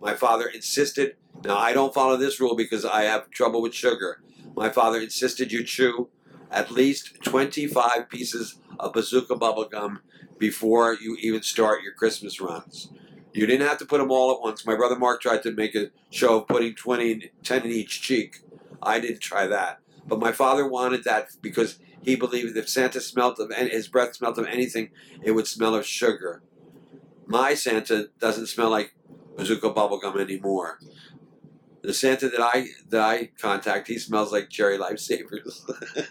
[0.00, 4.22] My father insisted, now I don't follow this rule because I have trouble with sugar.
[4.58, 6.08] My father insisted you chew
[6.50, 10.00] at least 25 pieces of bazooka bubble gum
[10.36, 12.90] before you even start your Christmas runs.
[13.32, 14.66] You didn't have to put them all at once.
[14.66, 18.38] My brother Mark tried to make a show of putting 20, 10 in each cheek.
[18.82, 19.78] I didn't try that.
[20.08, 24.38] But my father wanted that because he believed if Santa smelt of his breath smelt
[24.38, 24.90] of anything,
[25.22, 26.42] it would smell of sugar.
[27.26, 28.96] My Santa doesn't smell like
[29.36, 30.80] bazooka bubblegum anymore.
[31.82, 35.60] The Santa that I that I contact, he smells like cherry lifesavers.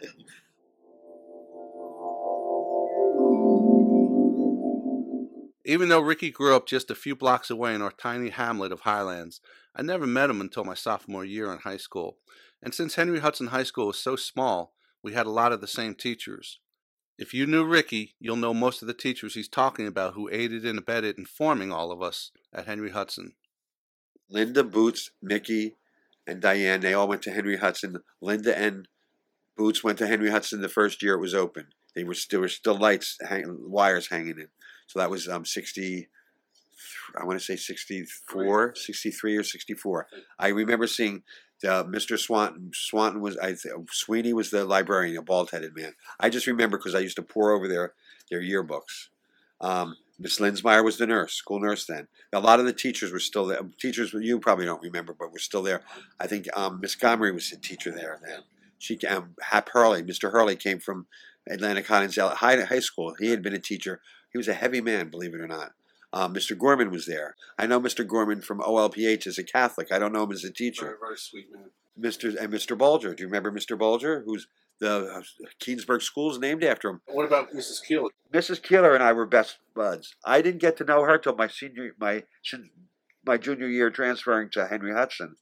[5.65, 8.80] Even though Ricky grew up just a few blocks away in our tiny hamlet of
[8.82, 9.41] Highlands,
[9.75, 12.19] I never met him until my sophomore year in high school.
[12.63, 15.67] And since Henry Hudson High School was so small, we had a lot of the
[15.67, 16.60] same teachers.
[17.17, 20.65] If you knew Ricky, you'll know most of the teachers he's talking about who aided
[20.65, 23.34] and abetted in forming all of us at Henry Hudson.
[24.29, 25.75] Linda, Boots, Mickey,
[26.25, 27.97] and Diane, they all went to Henry Hudson.
[28.21, 28.87] Linda and
[29.55, 31.67] Boots went to Henry Hudson the first year it was open.
[31.95, 34.49] They were still, there were still lights, hang, wires hanging in.
[34.85, 36.07] So that was um, 60,
[37.19, 40.07] I want to say 64, 63 or 64.
[40.37, 41.23] I remember seeing
[41.61, 42.19] the Mr.
[42.19, 42.71] Swanton.
[42.73, 45.93] Swanton was, I th- Sweeney was the librarian, a bald headed man.
[46.19, 47.93] I just remember because I used to pour over their,
[48.29, 49.07] their yearbooks.
[49.59, 52.08] Um, Miss Linsmeyer was the nurse, school nurse then.
[52.34, 53.60] A lot of the teachers were still there.
[53.80, 55.82] Teachers you probably don't remember, but were still there.
[56.19, 58.39] I think um, Miss Gomery was a teacher there then.
[58.80, 60.32] She um, Hap Hurley, Mr.
[60.32, 61.08] Hurley came from
[61.49, 63.15] Atlantic Highlands High, High School.
[63.19, 64.01] He had been a teacher
[64.32, 65.71] he was a heavy man, believe it or not.
[66.13, 66.58] Um, Mr.
[66.58, 67.36] Gorman was there.
[67.58, 68.06] I know Mr.
[68.06, 69.91] Gorman from OLPH as a Catholic.
[69.91, 70.86] I don't know him as a teacher.
[70.86, 71.71] Very, very sweet man.
[71.99, 72.36] Mr.
[72.39, 72.77] and Mr.
[72.77, 73.13] Bulger.
[73.13, 73.77] Do you remember Mr.
[73.77, 74.47] Bulger, who's
[74.79, 75.21] the uh,
[75.61, 77.01] Keansburg School is named after him?
[77.07, 77.83] What about Mrs.
[77.85, 78.09] Keeler?
[78.33, 78.61] Mrs.
[78.61, 80.15] Keeler and I were best buds.
[80.25, 82.23] I didn't get to know her till my senior my
[83.25, 85.35] my junior year transferring to Henry Hudson,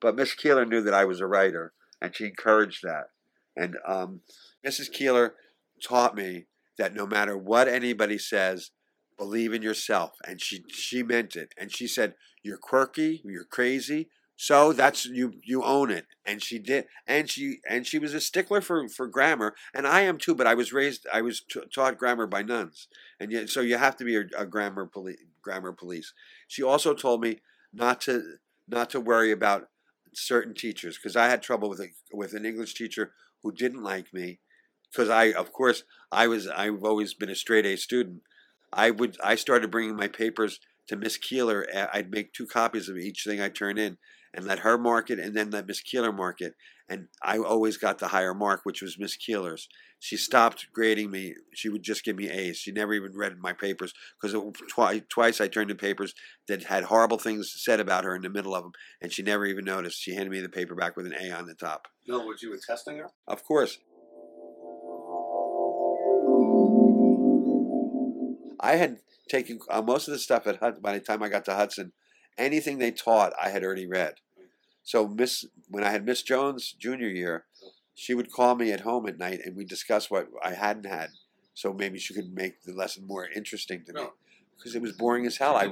[0.00, 3.10] but Miss Keeler knew that I was a writer, and she encouraged that.
[3.56, 4.20] And um,
[4.66, 4.90] Mrs.
[4.92, 5.34] Keeler
[5.82, 6.46] taught me
[6.78, 8.70] that no matter what anybody says,
[9.18, 10.12] believe in yourself.
[10.26, 11.52] And she she meant it.
[11.58, 14.08] And she said, You're quirky, you're crazy.
[14.42, 16.06] So that's you you own it.
[16.24, 20.00] And she did and she and she was a stickler for for grammar and I
[20.00, 22.88] am too, but I was raised I was t- taught grammar by nuns.
[23.20, 26.14] And yet so you have to be a, a grammar police grammar police.
[26.48, 29.68] She also told me not to not to worry about
[30.14, 34.14] certain teachers because I had trouble with a, with an English teacher who didn't like
[34.14, 34.38] me
[34.90, 38.22] because I, of course, I was I've always been a straight A student.
[38.72, 41.66] I would I started bringing my papers to Miss Keeler.
[41.92, 43.98] I'd make two copies of each thing I turn in
[44.34, 46.54] and let her mark it, and then let Miss Keeler mark it.
[46.88, 49.68] And I always got the higher mark, which was Miss Keeler's.
[50.00, 51.34] She stopped grading me.
[51.54, 52.56] She would just give me A's.
[52.56, 54.34] She never even read my papers because
[54.68, 56.14] twi- twice I turned in papers
[56.48, 59.44] that had horrible things said about her in the middle of them, and she never
[59.44, 60.00] even noticed.
[60.00, 61.88] She handed me the paper back with an A on the top.
[62.08, 63.10] No, would you were testing her?
[63.28, 63.78] Of course.
[68.62, 70.82] I had taken uh, most of the stuff at Hudson.
[70.82, 71.92] By the time I got to Hudson,
[72.38, 74.14] anything they taught, I had already read.
[74.82, 77.44] So Miss, when I had Miss Jones junior year,
[77.94, 81.10] she would call me at home at night and we discuss what I hadn't had.
[81.54, 84.00] So maybe she could make the lesson more interesting to me
[84.56, 85.56] because it was boring as hell.
[85.56, 85.66] I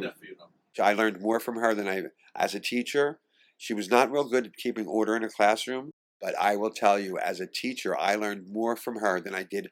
[0.81, 2.05] I learned more from her than I
[2.37, 3.21] as a teacher.
[3.57, 5.91] She was not real good at keeping order in a classroom,
[6.21, 9.43] but I will tell you, as a teacher, I learned more from her than I
[9.43, 9.71] did,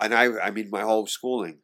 [0.00, 1.58] and I I mean my whole schooling.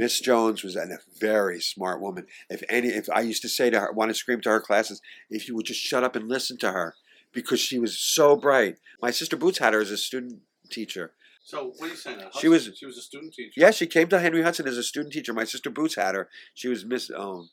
[0.00, 0.86] Miss Jones was a
[1.18, 2.24] very smart woman.
[2.48, 5.02] If any, if I used to say to her, want to scream to her classes,
[5.28, 6.94] if you would just shut up and listen to her,
[7.34, 8.78] because she was so bright.
[9.02, 11.12] My sister Boots had her as a student teacher.
[11.44, 12.18] So what are you saying?
[12.40, 13.52] She was she was a student teacher.
[13.58, 15.34] Yeah, she came to Henry Hudson as a student teacher.
[15.34, 16.30] My sister Boots had her.
[16.54, 17.50] She was Miss um,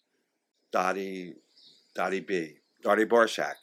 [0.71, 1.33] Dottie
[1.95, 2.59] Dottie B.
[2.81, 3.55] Dottie Borshak.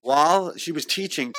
[0.00, 1.34] While she was teaching,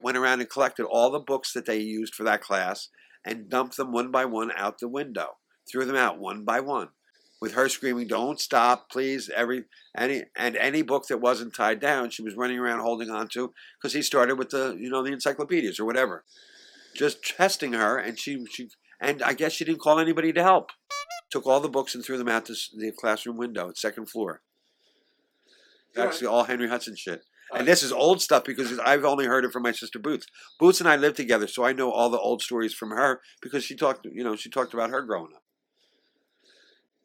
[0.00, 2.88] went around and collected all the books that they used for that class
[3.26, 5.36] and dumped them one by one out the window
[5.72, 6.90] threw them out one by one
[7.42, 9.64] with her screaming, "Don't stop, please!" Every
[9.96, 13.52] any and any book that wasn't tied down, she was running around holding on to
[13.76, 16.24] because he started with the you know the encyclopedias or whatever,
[16.94, 20.70] just testing her, and she she and I guess she didn't call anybody to help.
[21.30, 24.42] Took all the books and threw them out the, the classroom window, second floor.
[25.96, 27.24] Actually, all Henry Hudson shit.
[27.54, 30.26] And this is old stuff because I've only heard it from my sister Boots.
[30.58, 33.64] Boots and I lived together, so I know all the old stories from her because
[33.64, 35.41] she talked, you know, she talked about her growing up.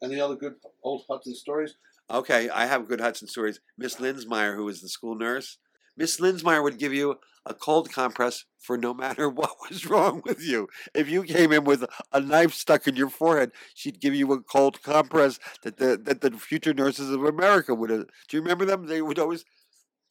[0.02, 1.76] Any other good old Hudson stories?
[2.10, 3.60] Okay, I have good Hudson stories.
[3.76, 5.58] Miss Linsmeyer, who was the school nurse,
[5.96, 10.42] Miss Linsmeyer would give you a cold compress for no matter what was wrong with
[10.42, 10.68] you.
[10.94, 14.40] If you came in with a knife stuck in your forehead, she'd give you a
[14.40, 18.06] cold compress that the that the future nurses of America would have.
[18.28, 18.86] Do you remember them?
[18.86, 19.44] They would always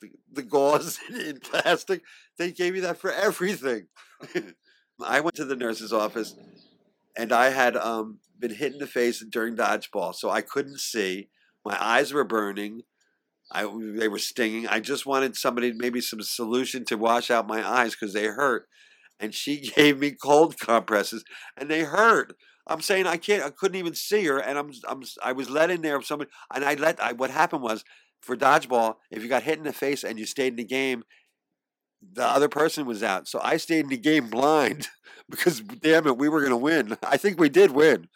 [0.02, 2.02] the, the gauze in plastic.
[2.38, 3.88] They gave you that for everything.
[5.04, 6.36] I went to the nurse's office,
[7.16, 11.30] and I had um, been hit in the face during dodgeball, so I couldn't see.
[11.66, 12.82] My eyes were burning.
[13.52, 13.64] I
[13.96, 14.68] they were stinging.
[14.68, 18.68] I just wanted somebody, maybe some solution to wash out my eyes because they hurt.
[19.20, 21.24] And she gave me cold compresses,
[21.56, 22.36] and they hurt.
[22.68, 23.44] I'm saying I can't.
[23.44, 26.02] I couldn't even see her, and I'm I'm I was let in there.
[26.02, 27.02] Somebody and I let.
[27.02, 27.84] I, what happened was
[28.22, 31.04] for dodgeball, if you got hit in the face and you stayed in the game,
[32.14, 33.28] the other person was out.
[33.28, 34.88] So I stayed in the game blind
[35.30, 36.98] because damn it, we were gonna win.
[37.04, 38.08] I think we did win.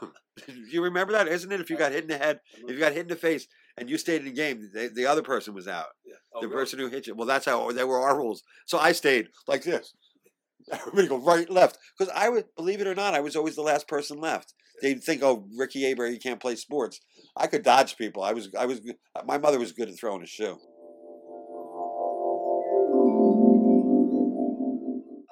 [0.70, 1.60] you remember that, isn't it?
[1.60, 3.46] If you got hit in the head, if you got hit in the face,
[3.78, 5.86] and you stayed in the game, they, the other person was out.
[6.04, 6.14] Yeah.
[6.34, 6.60] Oh, the really?
[6.60, 7.14] person who hit you.
[7.14, 8.42] Well, that's how they were our rules.
[8.66, 9.94] So I stayed like this.
[10.72, 11.78] Everybody go right, left.
[11.96, 14.52] Because I would believe it or not, I was always the last person left.
[14.82, 17.00] They'd think, "Oh, Ricky Aber, he can't play sports."
[17.36, 18.22] I could dodge people.
[18.22, 18.80] I was, I was.
[19.24, 20.58] My mother was good at throwing a shoe.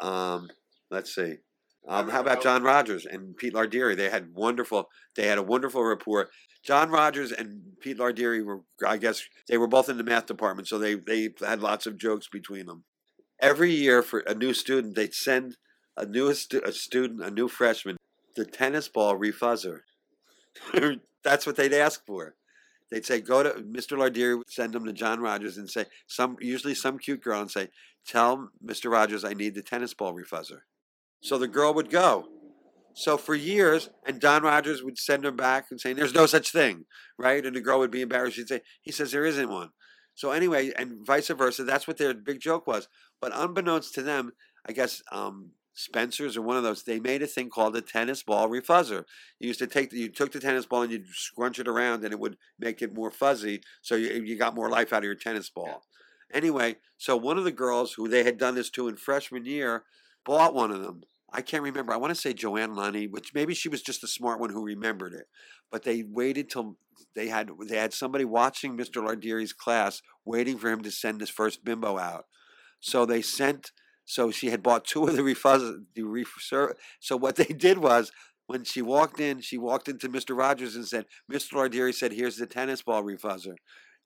[0.07, 0.49] Um,
[0.90, 1.37] let's see.
[1.88, 3.97] Um, how about John Rogers and Pete Lardieri?
[3.97, 4.88] They had wonderful.
[5.14, 6.31] They had a wonderful rapport.
[6.64, 10.66] John Rogers and Pete Lardieri were, I guess, they were both in the math department,
[10.66, 12.85] so they they had lots of jokes between them.
[13.40, 15.57] Every year for a new student, they'd send
[15.97, 17.97] a new stu- a student, a new freshman,
[18.35, 19.81] the tennis ball refuzzer.
[21.25, 22.35] That's what they'd ask for.
[22.90, 23.99] They'd say, "Go to Mr.
[23.99, 27.68] Lardier, Send them to John Rogers and say, "Some usually some cute girl and say,
[28.07, 28.90] tell Mr.
[28.90, 30.61] Rogers I need the tennis ball refuzzer."
[31.20, 32.29] So the girl would go.
[32.94, 36.53] So for years, and Don Rogers would send her back and say, "There's no such
[36.53, 36.87] thing,"
[37.18, 37.44] right?
[37.44, 38.37] And the girl would be embarrassed.
[38.37, 39.70] She'd say, "He says there isn't one."
[40.14, 41.64] So anyway, and vice versa.
[41.64, 42.88] That's what their big joke was.
[43.20, 44.33] But unbeknownst to them,
[44.66, 48.23] I guess um, Spencer's or one of those, they made a thing called a tennis
[48.23, 49.05] ball refuzzer.
[49.39, 52.03] You used to take, the, you took the tennis ball and you'd scrunch it around,
[52.03, 55.05] and it would make it more fuzzy, so you, you got more life out of
[55.05, 55.83] your tennis ball.
[56.33, 59.85] Anyway, so one of the girls who they had done this to in freshman year
[60.25, 61.03] bought one of them.
[61.31, 61.93] I can't remember.
[61.93, 64.65] I want to say Joanne Lunny, which maybe she was just the smart one who
[64.65, 65.27] remembered it.
[65.71, 66.79] But they waited till
[67.15, 69.05] they had they had somebody watching Mr.
[69.05, 72.25] Lardieri's class, waiting for him to send his first bimbo out.
[72.81, 73.73] So they sent.
[74.07, 75.85] So she had bought two of the refuzz.
[75.95, 76.75] The refuzzer.
[77.01, 78.11] So what they did was.
[78.49, 80.38] When she walked in, she walked into Mr.
[80.38, 81.55] Rogers and said, Mr.
[81.55, 83.57] Lardieri said, here's the tennis ball refuzzer.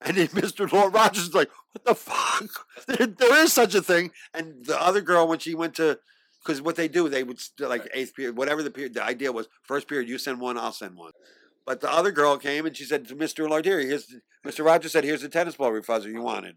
[0.01, 0.71] And then Mr.
[0.71, 2.51] Lord Rogers is like, what the fuck?
[2.87, 4.13] There, there is such a thing.
[4.33, 5.99] And the other girl, when she went to,
[6.43, 8.95] because what they do, they would like eighth period, whatever the period.
[8.95, 11.13] The idea was first period, you send one, I'll send one.
[11.67, 13.47] But the other girl came and she said to Mr.
[13.47, 14.65] Lardieri, "Here's the, Mr.
[14.65, 16.25] Rogers said, here's the tennis ball refuzzer you uh-huh.
[16.25, 16.57] wanted."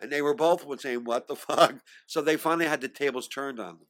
[0.00, 3.58] And they were both saying, "What the fuck?" So they finally had the tables turned
[3.58, 3.86] on them.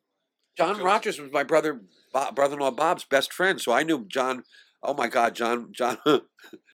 [0.57, 4.43] John Rogers was my brother, Bob, brother-in-law Bob's best friend, so I knew John.
[4.83, 5.99] Oh my God, John, John,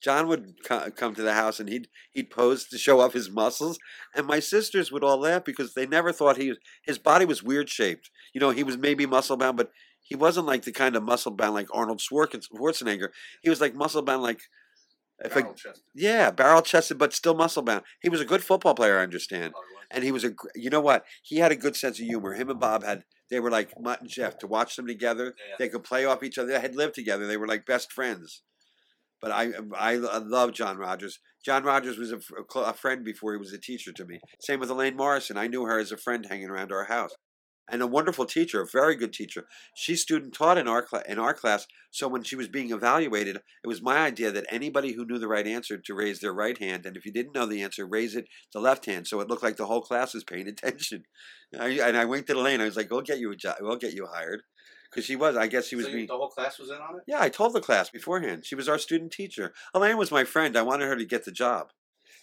[0.03, 3.79] John would come to the house and he'd he'd pose to show off his muscles,
[4.15, 7.69] and my sisters would all laugh because they never thought he his body was weird
[7.69, 8.11] shaped.
[8.33, 9.71] You know, he was maybe muscle bound, but
[10.03, 13.09] he wasn't like the kind of muscle bound like Arnold Schwarzenegger.
[13.43, 14.41] He was like muscle bound like.
[15.23, 15.83] If Barrel chest.
[15.95, 17.85] yeah, barrel chested, but still muscle bound.
[18.03, 19.55] He was a good football player, I understand.
[19.57, 21.05] Oh, and he was a you know what?
[21.23, 22.35] He had a good sense of humor.
[22.35, 25.55] Him and bob had they were like mutt and jeff to watch them together Yeah,
[25.59, 28.43] they could play off each other they had lived together they were like best friends.
[29.21, 32.73] But i i, I love john rogers john rogers was a, f- a cl- a
[32.75, 34.19] friend before he was a teacher to me.
[34.41, 35.37] Same with elaine morrison.
[35.39, 37.13] I knew her as a friend hanging around our house
[37.71, 41.19] and a wonderful teacher a very good teacher she student taught in our cla- in
[41.19, 45.05] our class so when she was being evaluated it was my idea that anybody who
[45.07, 47.63] knew the right answer to raise their right hand and if you didn't know the
[47.63, 50.47] answer raise it the left hand, so it looked like the whole class was paying
[50.55, 51.05] attention.
[51.59, 52.61] I, and I winked at Elaine.
[52.61, 53.57] I was like, "We'll get you a job.
[53.61, 54.43] We'll get you hired,"
[54.91, 55.37] because she was.
[55.37, 56.07] I guess she was So you- being.
[56.09, 57.03] the whole class was in on it.
[57.07, 58.45] Yeah, I told the class beforehand.
[58.45, 59.53] She was our student teacher.
[59.73, 60.57] Elaine was my friend.
[60.57, 61.69] I wanted her to get the job.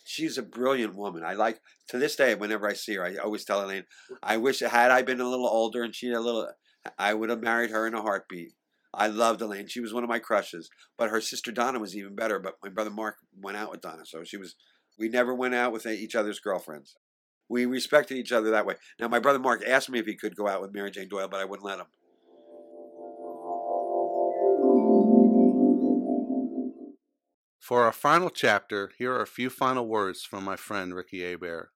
[0.03, 1.23] She's a brilliant woman.
[1.23, 2.35] I like to this day.
[2.35, 3.85] Whenever I see her, I always tell Elaine,
[4.23, 6.49] "I wish had I been a little older and she a little,
[6.97, 8.53] I would have married her in a heartbeat."
[8.93, 9.67] I loved Elaine.
[9.67, 10.69] She was one of my crushes.
[10.97, 12.39] But her sister Donna was even better.
[12.39, 14.55] But my brother Mark went out with Donna, so she was.
[14.97, 16.97] We never went out with each other's girlfriends.
[17.47, 18.75] We respected each other that way.
[18.99, 21.27] Now, my brother Mark asked me if he could go out with Mary Jane Doyle,
[21.27, 21.87] but I wouldn't let him.
[27.71, 31.67] For our final chapter, here are a few final words from my friend Ricky Abair.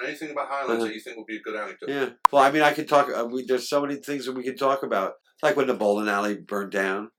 [0.00, 0.86] anything about Highlands Uh-huh.
[0.86, 1.88] that you think would be a good anecdote?
[1.88, 2.10] Yeah.
[2.30, 3.08] Well, I mean, I could talk.
[3.12, 6.08] Uh, we, there's so many things that we could talk about, like when the bowling
[6.08, 7.10] alley burned down.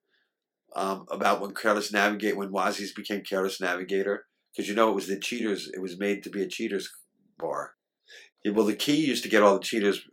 [0.73, 5.07] Um, about when Careless Navigate, when Wazzy's became Careless Navigator, because you know it was
[5.07, 5.69] the cheaters.
[5.73, 6.89] It was made to be a cheaters
[7.37, 7.73] bar.
[8.45, 10.07] Yeah, well, the key used to get all the cheaters,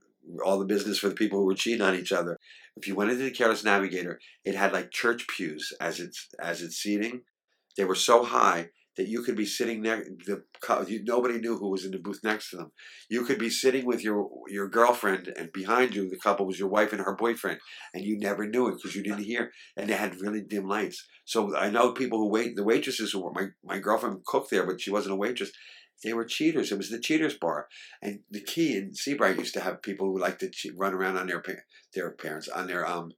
[0.45, 2.39] all the business for the people who were cheating on each other.
[2.77, 6.63] If you went into the Careless Navigator, it had like church pews as its as
[6.63, 7.23] its seating.
[7.77, 10.05] They were so high that you could be sitting there.
[10.27, 10.43] The
[10.89, 12.73] you, nobody knew who was in the booth next to them.
[13.09, 16.69] You could be sitting with your your girlfriend, and behind you, the couple was your
[16.69, 17.61] wife and her boyfriend,
[17.95, 19.53] and you never knew it because you didn't hear.
[19.77, 21.07] And they had really dim lights.
[21.25, 22.57] So I know people who wait.
[22.57, 25.53] The waitresses who were my my girlfriend cooked there, but she wasn't a waitress.
[26.05, 26.71] They were cheaters.
[26.71, 27.69] It was the cheaters bar,
[28.01, 31.27] and the key in Seabright used to have people who liked to run around on
[31.27, 33.11] their pa- their parents on their um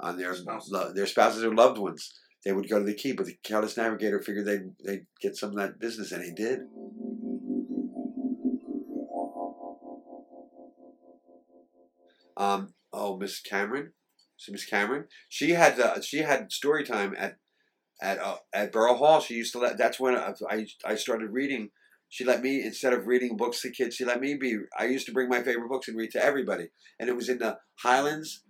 [0.00, 0.72] on their Spouses.
[0.72, 2.18] lo- their spouses or loved ones.
[2.44, 5.50] They would go to the key, but the careless navigator figured they'd they'd get some
[5.50, 6.60] of that business, and he did.
[12.36, 13.92] Um, oh, Miss Cameron,
[14.36, 17.36] so Miss Cameron, she had uh, she had story time at
[18.02, 19.20] at uh, at Borough Hall.
[19.20, 19.78] She used to let.
[19.78, 21.70] That's when I, I I started reading.
[22.14, 24.56] She let me instead of reading books to kids, she let me be.
[24.78, 26.68] I used to bring my favorite books and read to everybody,
[27.00, 28.44] and it was in the Highlands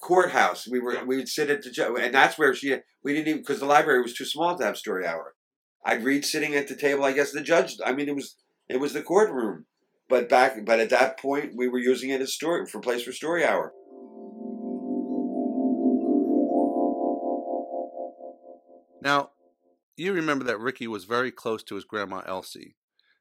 [0.00, 0.66] courthouse.
[0.66, 3.60] We were we would sit at the and that's where she we didn't even because
[3.60, 5.36] the library was too small to have story hour.
[5.84, 7.04] I'd read sitting at the table.
[7.04, 7.76] I guess the judge.
[7.86, 8.34] I mean, it was
[8.68, 9.66] it was the courtroom,
[10.08, 13.12] but back but at that point we were using it as story for place for
[13.12, 13.72] story hour.
[19.00, 19.30] Now,
[20.02, 22.74] you remember that Ricky was very close to his grandma Elsie.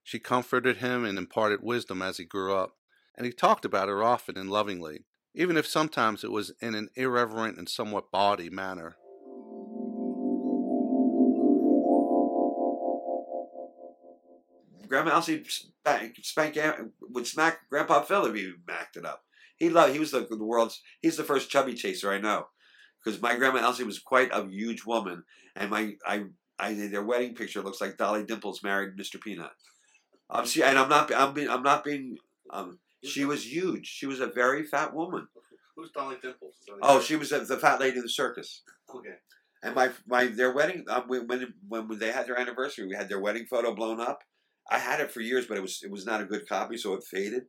[0.04, 2.72] She comforted him and imparted wisdom as he grew up,
[3.16, 6.90] and he talked about her often and lovingly, even if sometimes it was in an
[6.96, 8.96] irreverent and somewhat bawdy manner.
[14.88, 16.58] Grandma Elsie spank, spank
[17.02, 19.24] would smack Grandpa Phil if he macked it up.
[19.56, 19.94] He loved.
[19.94, 20.82] He was the, the world's.
[21.02, 22.48] He's the first chubby chaser I know,
[23.04, 25.24] because my grandma Elsie was quite a huge woman,
[25.56, 26.26] and my I
[26.60, 29.20] I their wedding picture looks like Dolly Dimples married Mr.
[29.20, 29.52] Peanut.
[30.30, 32.18] Um, she, and I'm not I'm being I'm not being
[32.50, 32.80] um.
[33.04, 33.88] She was huge.
[33.88, 35.28] She was a very fat woman.
[35.76, 36.54] Who's Dolly Dimples?
[36.82, 38.62] Oh, she was the the fat lady in the circus.
[38.94, 39.16] okay.
[39.64, 43.10] And my my their wedding um, when when when they had their anniversary, we had
[43.10, 44.24] their wedding photo blown up.
[44.70, 46.94] I had it for years, but it was it was not a good copy, so
[46.94, 47.44] it faded.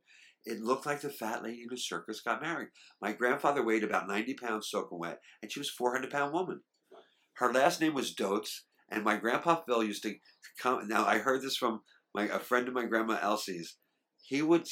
[0.45, 2.67] It looked like the fat lady in the circus got married.
[3.01, 6.33] My grandfather weighed about ninety pounds soaking wet, and she was a four hundred pound
[6.33, 6.61] woman.
[7.35, 10.15] Her last name was Dotes, and my grandpa Phil used to
[10.59, 10.87] come.
[10.87, 11.81] Now I heard this from
[12.13, 13.75] my a friend of my grandma Elsie's.
[14.21, 14.67] He would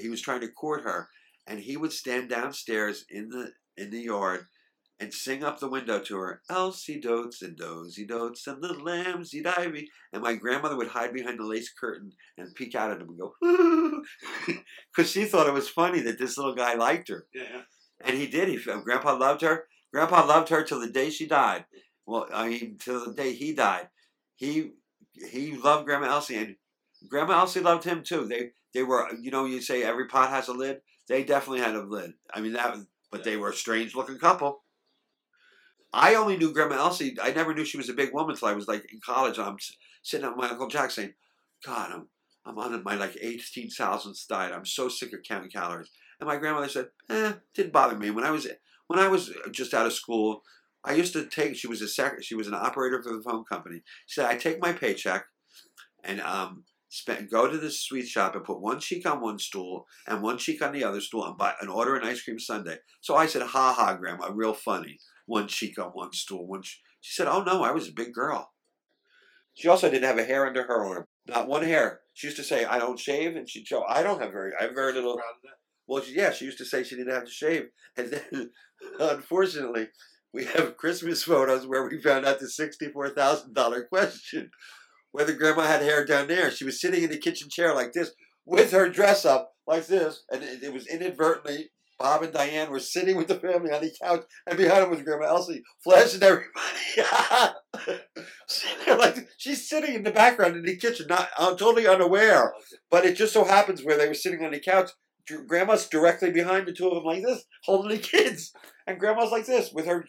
[0.00, 1.08] he was trying to court her,
[1.46, 4.46] and he would stand downstairs in the in the yard
[4.98, 9.34] and sing up the window to her, Elsie dotes and dozy dotes and little lambs
[9.34, 9.90] eat ivy.
[10.12, 13.18] And my grandmother would hide behind the lace curtain and peek out at him and
[13.18, 14.02] go,
[14.96, 17.26] because she thought it was funny that this little guy liked her.
[17.34, 17.62] Yeah.
[18.04, 18.48] And he did.
[18.48, 19.64] He Grandpa loved her.
[19.92, 21.66] Grandpa loved her till the day she died.
[22.06, 23.88] Well, I mean, till the day he died.
[24.36, 24.72] He
[25.12, 26.56] he loved Grandma Elsie, and
[27.08, 28.26] Grandma Elsie loved him too.
[28.26, 30.82] They they were, you know, you say every pot has a lid.
[31.08, 32.14] They definitely had a lid.
[32.32, 34.62] I mean that, was, but they were a strange looking couple.
[35.92, 37.16] I only knew Grandma Elsie.
[37.20, 39.38] I never knew she was a big woman until I was like in college.
[39.38, 39.56] I'm
[40.02, 41.14] sitting at my Uncle Jack saying,
[41.64, 42.08] "God, I'm
[42.44, 44.52] I'm on my like eighteen thousandth diet.
[44.52, 45.90] I'm so sick of counting calories."
[46.20, 48.46] And my grandmother said, "Eh, didn't bother me when I was
[48.88, 50.42] when I was just out of school.
[50.86, 51.56] I used to take.
[51.56, 52.22] She was a sec.
[52.22, 53.82] She was an operator for the phone company.
[54.06, 55.24] She said I take my paycheck,
[56.04, 59.86] and um, spend go to the sweet shop and put one cheek on one stool
[60.06, 62.76] and one cheek on the other stool and buy and order an ice cream sundae.
[63.00, 64.98] So I said, "Ha ha, grandma, real funny.
[65.26, 66.46] One cheek on one stool.
[66.46, 66.80] One." Ch-.
[67.00, 68.52] She said, "Oh no, I was a big girl."
[69.54, 71.04] She also didn't have a hair under her arm.
[71.26, 72.00] Not one hair.
[72.14, 74.52] She used to say, "I don't shave," and she'd show, "I don't have very.
[74.58, 75.20] I have very little."
[75.88, 78.50] Well, she, yeah, she used to say she didn't have to shave, and then
[79.00, 79.88] unfortunately,
[80.36, 84.50] we have Christmas photos where we found out the sixty-four thousand dollar question:
[85.10, 86.50] whether Grandma had hair down there.
[86.50, 88.10] She was sitting in the kitchen chair like this,
[88.44, 91.70] with her dress up like this, and it, it was inadvertently.
[91.98, 95.00] Bob and Diane were sitting with the family on the couch, and behind them was
[95.00, 96.44] Grandma Elsie, flashing everybody.
[98.86, 102.52] like she's sitting in the background in the kitchen, not uh, totally unaware.
[102.90, 104.90] But it just so happens where they were sitting on the couch,
[105.46, 108.52] Grandma's directly behind the two of them like this, holding the kids,
[108.86, 110.04] and Grandma's like this with her.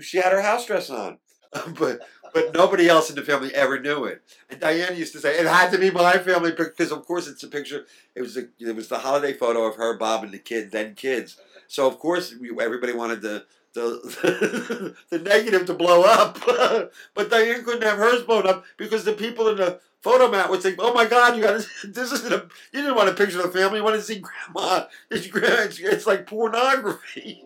[0.00, 1.18] She had her house dress on,
[1.78, 2.00] but
[2.34, 4.22] but nobody else in the family ever knew it.
[4.50, 7.42] And Diane used to say it had to be my family because of course it's
[7.42, 7.86] a picture.
[8.14, 10.94] It was a, it was the holiday photo of her, Bob, and the kids, then
[10.94, 11.38] kids.
[11.68, 16.38] So of course everybody wanted the the the negative to blow up,
[17.14, 20.62] but Diane couldn't have hers blown up because the people in the photo mat would
[20.62, 23.52] think, "Oh my God, you got this isn't a you didn't want a picture of
[23.52, 24.86] the family, you wanted to see grandma.
[25.10, 27.44] It's, it's like pornography."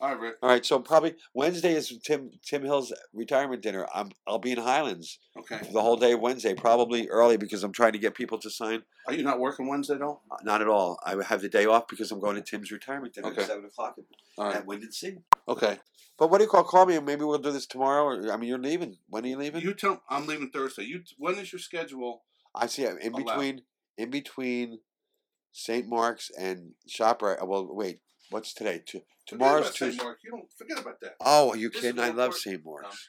[0.00, 0.36] All right, Rick.
[0.42, 3.86] All right, so probably Wednesday is Tim Tim Hill's retirement dinner.
[3.94, 5.58] I'm I'll be in Highlands Okay.
[5.72, 8.82] the whole day Wednesday, probably early because I'm trying to get people to sign.
[9.06, 10.22] Are you not working Wednesday at all?
[10.30, 10.98] Uh, Not at all.
[11.04, 13.42] I have the day off because I'm going to Tim's retirement dinner Okay.
[13.42, 14.04] at seven o'clock at,
[14.38, 14.56] All right.
[14.56, 15.18] at Windansea.
[15.48, 15.78] Okay.
[16.18, 16.64] But what do you call?
[16.64, 18.04] Call me and maybe we'll do this tomorrow.
[18.04, 18.96] Or I mean, you're leaving.
[19.08, 19.60] When are you leaving?
[19.62, 20.02] You tell.
[20.08, 20.84] I'm leaving Thursday.
[20.84, 21.02] You.
[21.18, 22.22] When is your schedule?
[22.54, 22.86] I see.
[22.86, 23.24] uh, In Allowed.
[23.26, 23.62] between,
[23.98, 24.78] in between,
[25.52, 25.86] St.
[25.88, 27.46] Mark's and Shoprite.
[27.46, 28.00] Well, wait.
[28.30, 28.82] What's today?
[29.30, 29.74] Tomorrow's.
[29.74, 30.02] Tuesday.
[30.02, 30.18] Mark.
[30.24, 31.14] You don't forget about that.
[31.20, 32.00] Oh, are you This is kidding?
[32.02, 32.34] I love.
[32.34, 32.62] St.
[32.64, 33.08] Mark's.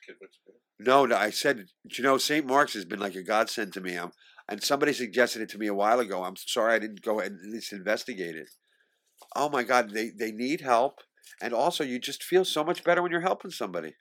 [0.80, 2.46] No, no, I said, you know, St.
[2.46, 3.96] Mark's has been like a godsend to me.
[3.98, 4.12] I'm,
[4.50, 6.24] and somebody suggested it to me a while ago.
[6.24, 8.50] I'm sorry I didn't go and at least investigate it.
[9.36, 11.00] Oh my God, they, they need help.
[11.42, 13.94] And also, you just feel so much better when you're helping somebody.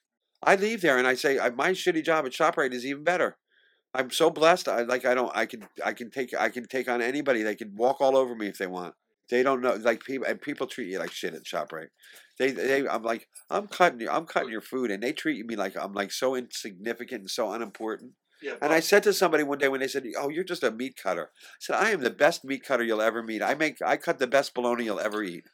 [0.42, 3.36] I leave there and I say, "I- my shitty job at Shoprite is even better.
[3.92, 4.68] I'm so blessed.
[4.68, 5.04] I like.
[5.04, 5.30] I don't.
[5.34, 5.66] I can.
[5.84, 6.32] I can take.
[6.38, 7.42] I can take on anybody.
[7.42, 8.94] They can walk all over me if they want.
[9.30, 9.74] They don't know.
[9.74, 11.88] Like people and people treat you like shit at Shoprite.
[12.38, 12.50] They.
[12.50, 12.86] They.
[12.88, 13.28] I'm like.
[13.48, 14.00] I'm cutting.
[14.00, 17.30] you- I'm cutting your food, and they treat me like I'm like so insignificant and
[17.30, 18.12] so unimportant.
[18.42, 18.54] Yeah.
[18.62, 20.96] And I said to somebody one day when they said, "Oh, you're just a meat
[21.02, 23.42] cutter," I said, "I am the best meat cutter you'll ever meet.
[23.42, 23.76] I make.
[23.84, 25.44] I cut the best bologna you'll ever eat."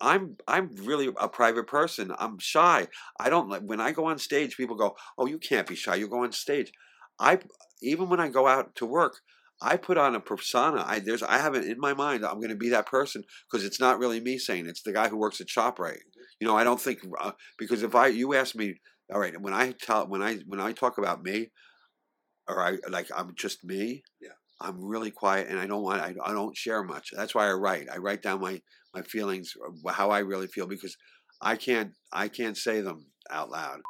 [0.00, 2.12] I'm I'm really a private person.
[2.18, 2.88] I'm shy.
[3.18, 4.56] I don't like when I go on stage.
[4.56, 5.94] People go, "Oh, you can't be shy.
[5.96, 6.72] You go on stage."
[7.18, 7.38] I
[7.82, 9.20] even when I go out to work,
[9.62, 10.84] I put on a persona.
[10.86, 12.24] I there's I have it in my mind.
[12.24, 14.70] I'm going to be that person because it's not really me saying it.
[14.70, 16.00] it's the guy who works at Shoprite.
[16.40, 18.80] You know, I don't think uh, because if I you ask me,
[19.12, 21.50] all right, when I tell when I when I talk about me,
[22.48, 24.02] or I like I'm just me.
[24.20, 24.30] Yeah.
[24.60, 27.10] I'm really quiet and I don't want I, I don't share much.
[27.14, 27.88] That's why I write.
[27.92, 28.60] I write down my
[28.94, 29.54] my feelings,
[29.86, 30.96] uh, how I really feel because
[31.40, 33.80] I can't I can't say them out loud.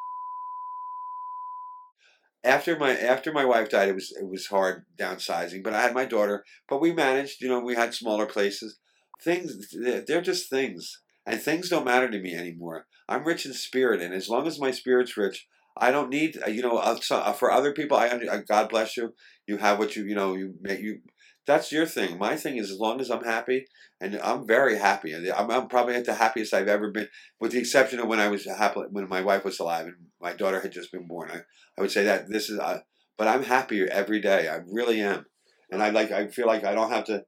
[2.45, 5.93] After my after my wife died, it was it was hard downsizing, but I had
[5.93, 6.45] my daughter.
[6.69, 7.41] But we managed.
[7.41, 8.77] You know, we had smaller places.
[9.21, 9.73] Things
[10.07, 12.85] they're just things, and things don't matter to me anymore.
[13.09, 16.49] I'm rich in spirit, and as long as my spirit's rich, I don't need uh,
[16.49, 17.97] you know uh, uh, for other people.
[17.97, 18.09] I
[18.47, 19.13] God bless you.
[19.47, 20.99] You have what you you know you make you.
[21.47, 22.17] That's your thing.
[22.17, 23.67] My thing is as long as I'm happy,
[24.01, 25.13] and I'm very happy.
[25.13, 27.07] I'm, I'm probably at the happiest I've ever been,
[27.39, 30.33] with the exception of when I was happy when my wife was alive and my
[30.33, 31.29] daughter had just been born.
[31.31, 31.41] I,
[31.77, 32.59] I would say that this is.
[32.59, 32.79] Uh,
[33.17, 34.47] but I'm happier every day.
[34.47, 35.25] I really am,
[35.71, 36.11] and I like.
[36.11, 37.23] I feel like I don't have to.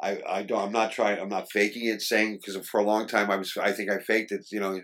[0.00, 0.66] I, I don't.
[0.66, 1.18] I'm not trying.
[1.18, 2.02] I'm not faking it.
[2.02, 3.56] Saying because for a long time I was.
[3.60, 4.46] I think I faked it.
[4.52, 4.80] You know,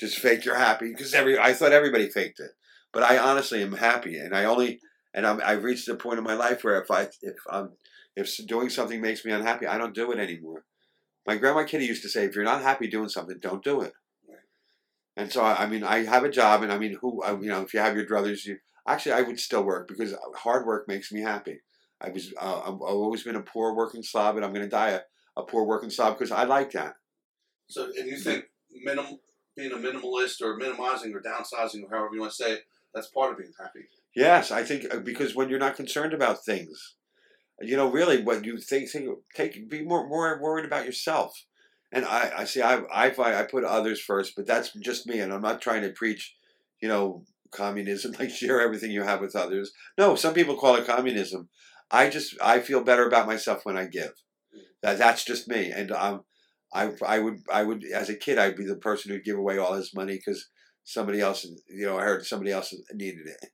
[0.00, 0.44] just fake.
[0.44, 1.38] You're happy because every.
[1.38, 2.50] I thought everybody faked it,
[2.92, 4.80] but I honestly am happy, and I only.
[5.14, 5.40] And I'm.
[5.44, 7.70] I've reached a point in my life where if I if I'm
[8.16, 10.64] if doing something makes me unhappy, I don't do it anymore.
[11.26, 13.92] My grandma Kitty used to say, if you're not happy doing something, don't do it.
[14.28, 14.38] Right.
[15.16, 17.74] And so I mean, I have a job, and I mean, who you know, if
[17.74, 18.58] you have your druthers, you
[18.88, 21.60] actually I would still work because hard work makes me happy.
[22.00, 24.90] I was uh, I've always been a poor working slob, and I'm going to die
[24.90, 25.00] a,
[25.36, 26.94] a poor working slob because I like that.
[27.68, 28.44] So, and you think
[28.84, 29.18] minim,
[29.56, 32.60] being a minimalist or minimizing or downsizing or however you want to say it,
[32.94, 33.80] that's part of being happy.
[34.14, 36.95] Yes, I think uh, because when you're not concerned about things,
[37.60, 41.44] you know, really, what you think, think take be more more worried about yourself.
[41.92, 45.32] And I, I see, I, I I put others first, but that's just me, and
[45.32, 46.34] I'm not trying to preach,
[46.80, 49.72] you know, communism, like share everything you have with others.
[49.96, 51.48] No, some people call it communism.
[51.90, 54.12] I just I feel better about myself when I give.
[54.82, 56.24] That that's just me, and um,
[56.74, 59.58] I I would I would as a kid I'd be the person who'd give away
[59.58, 60.48] all his money because
[60.84, 63.50] somebody else, you know, I heard somebody else needed it.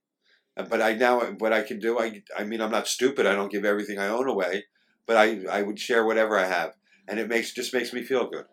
[0.57, 3.27] But I now what I can do, I I mean I'm not stupid.
[3.27, 4.65] I don't give everything I own away,
[5.07, 6.75] but I I would share whatever I have,
[7.09, 8.45] and it makes just makes me feel good.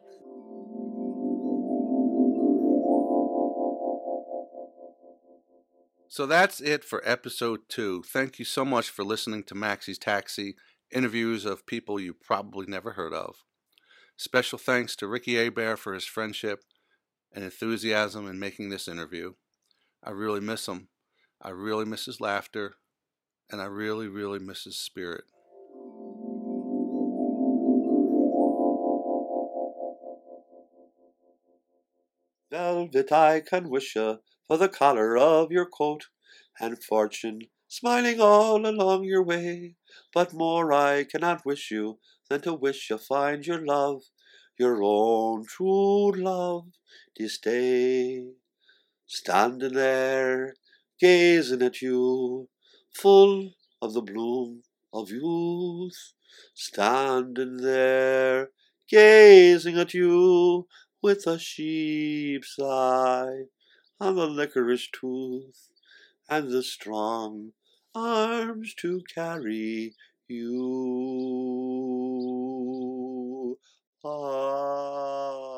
[6.11, 8.01] So that's it for episode two.
[8.03, 10.55] Thank you so much for listening to Maxie's Taxi
[10.91, 13.43] interviews of people you probably never heard of.
[14.17, 16.63] Special thanks to Ricky Abear for his friendship
[17.31, 19.33] and enthusiasm in making this interview.
[20.03, 20.87] I really miss him.
[21.41, 22.75] I really miss his laughter,
[23.49, 25.23] and I really, really miss his spirit.
[32.51, 36.07] Velvet I can wish you for the collar of your coat,
[36.59, 39.75] and fortune smiling all along your way.
[40.13, 44.01] But more I cannot wish you than to wish you find your love,
[44.57, 46.65] your own true love,
[47.15, 48.33] this day.
[49.05, 50.55] Standing there,
[50.99, 52.49] gazing at you,
[52.91, 56.13] full of the bloom of youth,
[56.53, 58.51] standing there,
[58.89, 60.67] gazing at you
[61.01, 63.45] with a sheep's eye
[63.99, 65.69] and the licorice tooth
[66.29, 67.53] and the strong
[67.95, 69.95] arms to carry
[70.27, 70.59] you.
[74.03, 75.48] Ah.